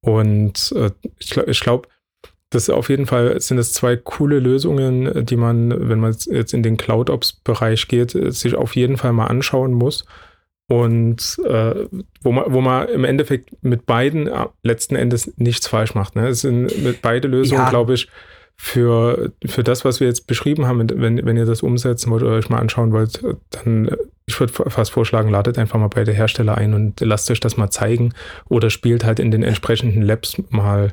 [0.00, 1.88] Und äh, ich glaube, ich glaub,
[2.50, 6.62] das auf jeden Fall sind es zwei coole Lösungen, die man, wenn man jetzt in
[6.62, 10.04] den Cloud-Ops-Bereich geht, sich auf jeden Fall mal anschauen muss.
[10.68, 11.86] Und äh,
[12.22, 14.30] wo, man, wo man im Endeffekt mit beiden
[14.62, 16.14] letzten Endes nichts falsch macht.
[16.14, 16.28] Ne?
[16.28, 17.70] Es sind mit beide Lösungen, ja.
[17.70, 18.08] glaube ich,
[18.56, 22.36] für, für das, was wir jetzt beschrieben haben, wenn, wenn ihr das umsetzen wollt oder
[22.36, 23.90] euch mal anschauen wollt, dann,
[24.26, 27.70] ich würde fast vorschlagen, ladet einfach mal beide Hersteller ein und lasst euch das mal
[27.70, 28.14] zeigen
[28.48, 30.92] oder spielt halt in den entsprechenden Labs mal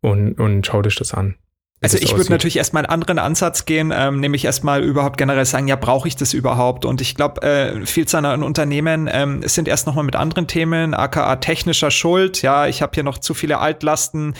[0.00, 1.34] und, und schaut euch das an.
[1.82, 5.66] Also ich würde natürlich erstmal einen anderen Ansatz gehen, ähm, nämlich erstmal überhaupt generell sagen,
[5.66, 6.84] ja, brauche ich das überhaupt?
[6.84, 11.36] Und ich glaube, äh, Vielzahl an Unternehmen ähm, sind erst nochmal mit anderen Themen, aka
[11.36, 12.42] technischer Schuld.
[12.42, 14.34] Ja, ich habe hier noch zu viele Altlasten,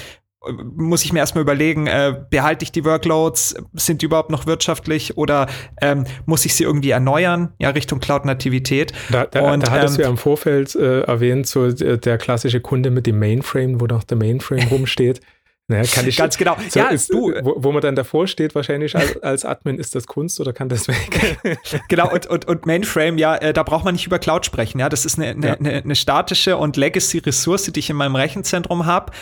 [0.49, 5.19] muss ich mir erstmal überlegen, äh, behalte ich die Workloads, sind die überhaupt noch wirtschaftlich
[5.19, 5.47] oder
[5.83, 8.93] ähm, muss ich sie irgendwie erneuern, ja, Richtung Cloud-Nativität.
[9.11, 12.17] Da, da, und, da hattest ähm, du ja im Vorfeld äh, erwähnt, so äh, der
[12.17, 15.21] klassische Kunde mit dem Mainframe, wo noch der Mainframe rumsteht.
[15.69, 16.57] Naja, kann ich, Ganz genau.
[16.69, 17.33] So ja, ist, du.
[17.43, 20.69] Wo, wo, man dann davor steht, wahrscheinlich als, als, Admin, ist das Kunst oder kann
[20.69, 21.39] das weg?
[21.89, 24.81] genau, und, und, und Mainframe, ja, äh, da braucht man nicht über Cloud sprechen.
[24.81, 25.55] Ja, das ist eine, eine, ja.
[25.55, 29.13] eine, eine statische und Legacy-Ressource, die ich in meinem Rechenzentrum habe.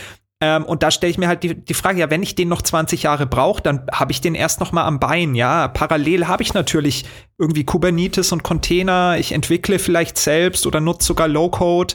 [0.40, 2.62] Ähm, und da stelle ich mir halt die, die Frage, ja, wenn ich den noch
[2.62, 5.66] 20 Jahre brauche, dann habe ich den erst noch mal am Bein, ja.
[5.66, 7.04] Parallel habe ich natürlich
[7.38, 9.16] irgendwie Kubernetes und Container.
[9.18, 11.94] Ich entwickle vielleicht selbst oder nutze sogar Low-Code,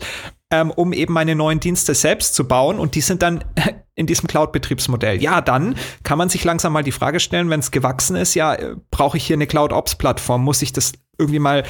[0.52, 2.80] ähm, um eben meine neuen Dienste selbst zu bauen.
[2.80, 3.46] Und die sind dann
[3.96, 5.22] in diesem Cloud-Betriebsmodell.
[5.22, 8.56] Ja, dann kann man sich langsam mal die Frage stellen, wenn es gewachsen ist, ja,
[8.56, 10.44] äh, brauche ich hier eine Cloud-Ops-Plattform?
[10.44, 11.64] Muss ich das irgendwie mal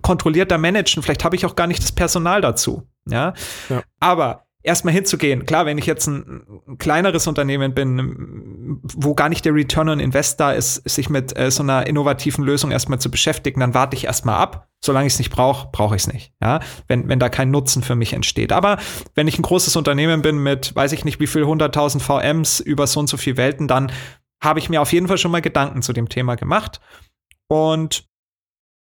[0.00, 1.02] kontrollierter managen?
[1.02, 2.88] Vielleicht habe ich auch gar nicht das Personal dazu.
[3.06, 3.34] Ja.
[3.68, 3.82] ja.
[4.00, 5.46] Aber erstmal hinzugehen.
[5.46, 10.00] Klar, wenn ich jetzt ein, ein, kleineres Unternehmen bin, wo gar nicht der Return on
[10.00, 13.96] Invest da ist, sich mit äh, so einer innovativen Lösung erstmal zu beschäftigen, dann warte
[13.96, 14.68] ich erstmal ab.
[14.80, 16.32] Solange ich es nicht brauche, brauche ich es nicht.
[16.40, 18.52] Ja, wenn, wenn da kein Nutzen für mich entsteht.
[18.52, 18.78] Aber
[19.14, 22.86] wenn ich ein großes Unternehmen bin mit, weiß ich nicht, wie viel 100.000 VMs über
[22.86, 23.90] so und so viel Welten, dann
[24.40, 26.80] habe ich mir auf jeden Fall schon mal Gedanken zu dem Thema gemacht.
[27.48, 28.08] Und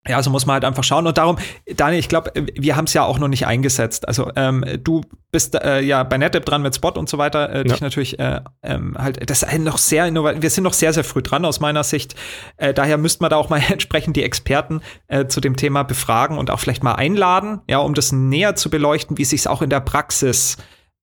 [0.07, 1.07] ja, also muss man halt einfach schauen.
[1.07, 1.39] Und darum,
[1.77, 4.09] Daniel, ich glaube, wir haben es ja auch noch nicht eingesetzt.
[4.09, 7.51] Also ähm, du bist äh, ja bei NetApp dran mit Spot und so weiter.
[7.51, 7.63] Äh, ja.
[7.65, 10.43] Dich natürlich äh, ähm, halt, das ist noch sehr innovativ.
[10.43, 12.17] Wir sind noch sehr, sehr früh dran aus meiner Sicht.
[12.57, 16.37] Äh, daher müsste man da auch mal entsprechend die Experten äh, zu dem Thema befragen
[16.37, 19.63] und auch vielleicht mal einladen, ja, um das näher zu beleuchten, wie sich es auch
[19.63, 20.57] in der Praxis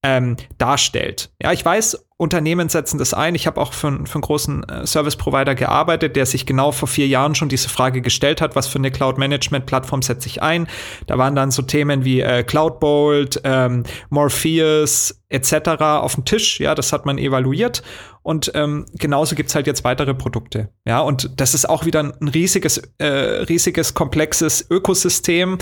[0.04, 1.32] ähm, darstellt.
[1.42, 3.34] Ja, ich weiß, Unternehmen setzen das ein.
[3.36, 7.08] Ich habe auch für, für einen großen äh, Service-Provider gearbeitet, der sich genau vor vier
[7.08, 10.68] Jahren schon diese Frage gestellt hat, was für eine Cloud-Management-Plattform setze ich ein.
[11.08, 15.82] Da waren dann so Themen wie äh, Cloudbolt, ähm, Morpheus etc.
[15.82, 16.60] auf dem Tisch.
[16.60, 17.84] Ja, das hat man evaluiert.
[18.22, 20.70] Und ähm, genauso gibt's halt jetzt weitere Produkte.
[20.86, 25.58] Ja, und das ist auch wieder ein riesiges, äh, riesiges, komplexes Ökosystem.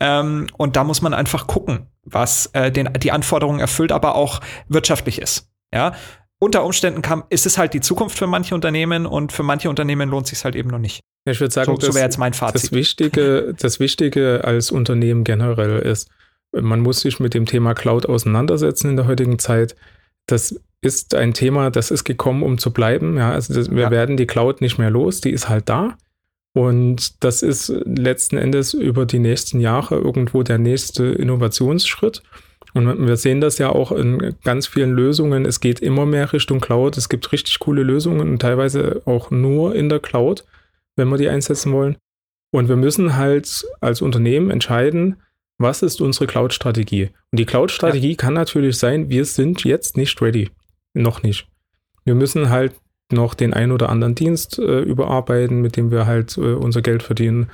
[0.00, 4.40] Ähm, und da muss man einfach gucken, was äh, den, die Anforderungen erfüllt, aber auch
[4.68, 5.50] wirtschaftlich ist.
[5.72, 5.94] Ja,
[6.38, 10.10] unter Umständen kann, ist es halt die Zukunft für manche Unternehmen und für manche Unternehmen
[10.10, 11.00] lohnt sich halt eben noch nicht.
[11.24, 12.62] Ich würde sagen, so, so wäre jetzt mein Fazit.
[12.62, 16.08] Das Wichtige, das Wichtige als Unternehmen generell ist,
[16.52, 19.74] man muss sich mit dem Thema Cloud auseinandersetzen in der heutigen Zeit.
[20.26, 23.16] Das ist ein Thema, das ist gekommen, um zu bleiben.
[23.16, 23.90] Ja, also das, wir ja.
[23.90, 25.96] werden die Cloud nicht mehr los, die ist halt da.
[26.56, 32.22] Und das ist letzten Endes über die nächsten Jahre irgendwo der nächste Innovationsschritt.
[32.72, 35.44] Und wir sehen das ja auch in ganz vielen Lösungen.
[35.44, 36.96] Es geht immer mehr Richtung Cloud.
[36.96, 40.46] Es gibt richtig coole Lösungen und teilweise auch nur in der Cloud,
[40.96, 41.98] wenn wir die einsetzen wollen.
[42.52, 45.16] Und wir müssen halt als Unternehmen entscheiden,
[45.58, 47.10] was ist unsere Cloud-Strategie?
[47.32, 48.16] Und die Cloud-Strategie ja.
[48.16, 50.48] kann natürlich sein, wir sind jetzt nicht ready.
[50.94, 51.48] Noch nicht.
[52.06, 52.72] Wir müssen halt
[53.12, 57.02] noch den ein oder anderen Dienst äh, überarbeiten, mit dem wir halt äh, unser Geld
[57.02, 57.48] verdienen.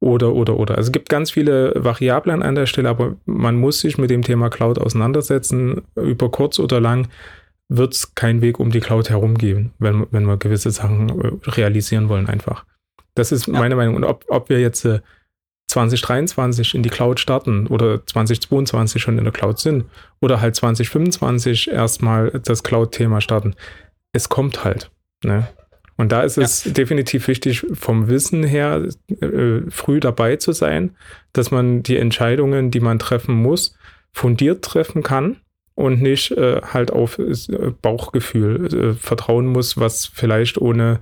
[0.00, 0.76] Oder, oder, oder.
[0.76, 4.22] Also es gibt ganz viele Variablen an der Stelle, aber man muss sich mit dem
[4.22, 5.82] Thema Cloud auseinandersetzen.
[5.94, 7.08] Über kurz oder lang
[7.68, 11.50] wird es keinen Weg um die Cloud herum geben, wenn, wenn wir gewisse Sachen äh,
[11.50, 12.64] realisieren wollen einfach.
[13.14, 13.54] Das ist ja.
[13.54, 13.94] meine Meinung.
[13.94, 15.00] Und ob, ob wir jetzt äh,
[15.68, 19.86] 2023 in die Cloud starten oder 2022 schon in der Cloud sind
[20.20, 23.54] oder halt 2025 erstmal das Cloud-Thema starten,
[24.12, 24.90] es kommt halt.
[25.24, 25.48] Ne?
[25.96, 26.72] Und da ist es ja.
[26.72, 28.88] definitiv wichtig, vom Wissen her
[29.20, 30.96] äh, früh dabei zu sein,
[31.32, 33.76] dass man die Entscheidungen, die man treffen muss,
[34.12, 35.36] fundiert treffen kann
[35.74, 37.34] und nicht äh, halt auf äh,
[37.80, 41.00] Bauchgefühl äh, vertrauen muss, was vielleicht ohne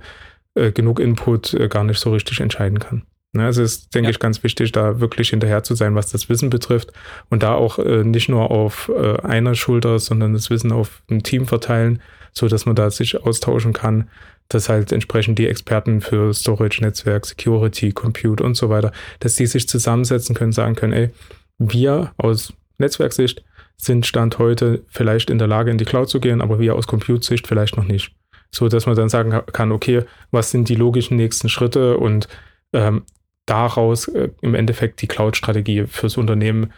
[0.55, 3.03] äh, genug Input äh, gar nicht so richtig entscheiden kann.
[3.35, 4.11] Ne, also es ist, denke ja.
[4.11, 6.93] ich, ganz wichtig, da wirklich hinterher zu sein, was das Wissen betrifft
[7.29, 11.23] und da auch äh, nicht nur auf äh, einer Schulter, sondern das Wissen auf ein
[11.23, 11.99] Team verteilen,
[12.31, 14.07] so dass man da sich austauschen kann,
[14.49, 19.47] dass halt entsprechend die Experten für Storage, Netzwerk, Security, Compute und so weiter, dass die
[19.47, 21.09] sich zusammensetzen können, sagen können, ey,
[21.57, 23.43] wir aus Netzwerksicht
[23.77, 26.85] sind Stand heute vielleicht in der Lage, in die Cloud zu gehen, aber wir aus
[26.85, 28.13] Compute-Sicht vielleicht noch nicht.
[28.51, 32.27] So dass man dann sagen kann, okay, was sind die logischen nächsten Schritte und
[32.73, 33.03] ähm,
[33.45, 36.71] daraus äh, im Endeffekt die Cloud-Strategie fürs Unternehmen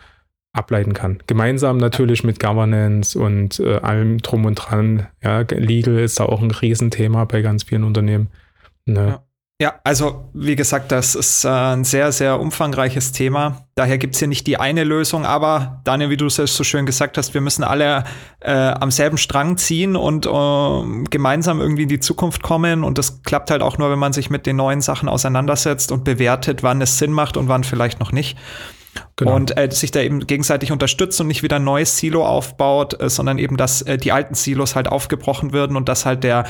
[0.53, 1.20] ableiten kann.
[1.28, 5.07] Gemeinsam natürlich mit Governance und äh, allem drum und dran.
[5.22, 8.30] Ja, Legal ist da auch ein Riesenthema bei ganz vielen Unternehmen.
[8.86, 9.07] Ne?
[9.07, 9.24] Ja.
[9.62, 13.66] Ja, also wie gesagt, das ist äh, ein sehr, sehr umfangreiches Thema.
[13.76, 16.86] Daher gibt es hier nicht die eine Lösung, aber Daniel, wie du es so schön
[16.86, 18.03] gesagt hast, wir müssen alle
[18.41, 22.84] äh, am selben Strang ziehen und äh, gemeinsam irgendwie in die Zukunft kommen.
[22.84, 26.03] Und das klappt halt auch nur, wenn man sich mit den neuen Sachen auseinandersetzt und
[26.03, 28.38] bewertet, wann es Sinn macht und wann vielleicht noch nicht.
[29.16, 29.36] Genau.
[29.36, 33.10] Und äh, sich da eben gegenseitig unterstützt und nicht wieder ein neues Silo aufbaut, äh,
[33.10, 36.45] sondern eben, dass äh, die alten Silos halt aufgebrochen werden und dass halt der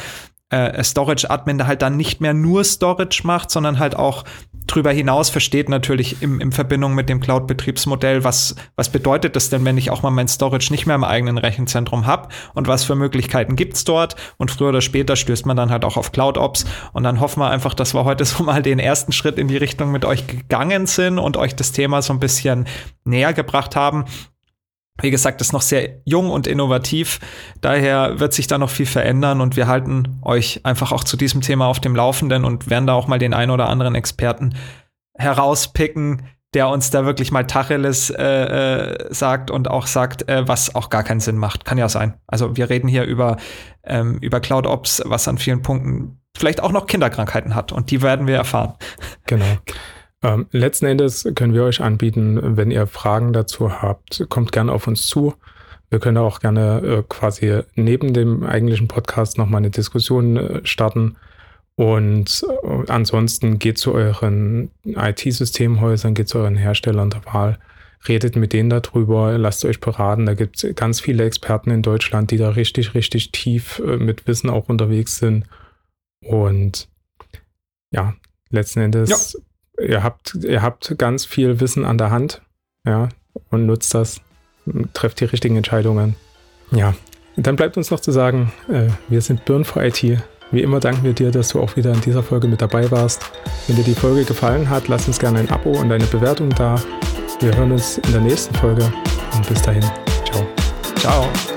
[0.56, 4.24] äh, Storage-Admin halt dann nicht mehr nur Storage macht, sondern halt auch
[4.68, 9.64] drüber hinaus versteht natürlich im, in Verbindung mit dem Cloud-Betriebsmodell, was, was bedeutet das denn,
[9.66, 12.96] wenn ich auch mal mein Storage nicht mehr im eigenen Rechenzentrum habe und was für
[12.96, 14.16] Möglichkeiten gibt's dort?
[14.38, 16.66] Und früher oder später stößt man dann halt auch auf CloudOps.
[16.94, 19.58] Und dann hoffen wir einfach, dass wir heute so mal den ersten Schritt in die
[19.58, 22.66] Richtung mit euch gegangen sind und euch das Thema so ein bisschen
[23.04, 24.06] näher gebracht haben.
[25.02, 27.20] Wie gesagt, ist noch sehr jung und innovativ.
[27.60, 31.42] Daher wird sich da noch viel verändern und wir halten euch einfach auch zu diesem
[31.42, 34.56] Thema auf dem Laufenden und werden da auch mal den ein oder anderen Experten
[35.18, 40.74] herauspicken, der uns da wirklich mal Tacheles äh, äh, sagt und auch sagt, äh, was
[40.74, 41.66] auch gar keinen Sinn macht.
[41.66, 42.14] Kann ja sein.
[42.26, 43.36] Also wir reden hier über,
[43.84, 48.02] ähm, über Cloud Ops, was an vielen Punkten vielleicht auch noch Kinderkrankheiten hat und die
[48.02, 48.76] werden wir erfahren.
[49.26, 49.46] Genau.
[50.26, 54.88] Ähm, letzten Endes können wir euch anbieten, wenn ihr Fragen dazu habt, kommt gerne auf
[54.88, 55.36] uns zu.
[55.92, 61.18] Wir können auch gerne äh, quasi neben dem eigentlichen Podcast nochmal eine Diskussion äh, starten.
[61.76, 67.60] Und äh, ansonsten geht zu euren IT-Systemhäusern, geht zu euren Herstellern der Wahl,
[68.08, 70.26] redet mit denen darüber, lasst euch beraten.
[70.26, 74.26] Da gibt es ganz viele Experten in Deutschland, die da richtig, richtig tief äh, mit
[74.26, 75.46] Wissen auch unterwegs sind.
[76.24, 76.90] Und
[77.92, 78.16] ja,
[78.50, 79.42] letzten Endes ja
[79.80, 82.42] ihr habt, ihr habt ganz viel Wissen an der Hand,
[82.86, 83.10] ja,
[83.50, 84.22] und nutzt das,
[84.94, 86.16] trefft die richtigen Entscheidungen.
[86.72, 86.94] Ja,
[87.38, 90.04] dann bleibt uns noch zu sagen, äh, wir sind Birn for IT.
[90.52, 93.24] Wie immer danken wir dir, dass du auch wieder in dieser Folge mit dabei warst.
[93.68, 96.82] Wenn dir die Folge gefallen hat, lass uns gerne ein Abo und eine Bewertung da.
[97.40, 98.92] Wir hören uns in der nächsten Folge
[99.36, 99.84] und bis dahin.
[100.24, 100.48] Ciao.
[100.96, 101.55] Ciao.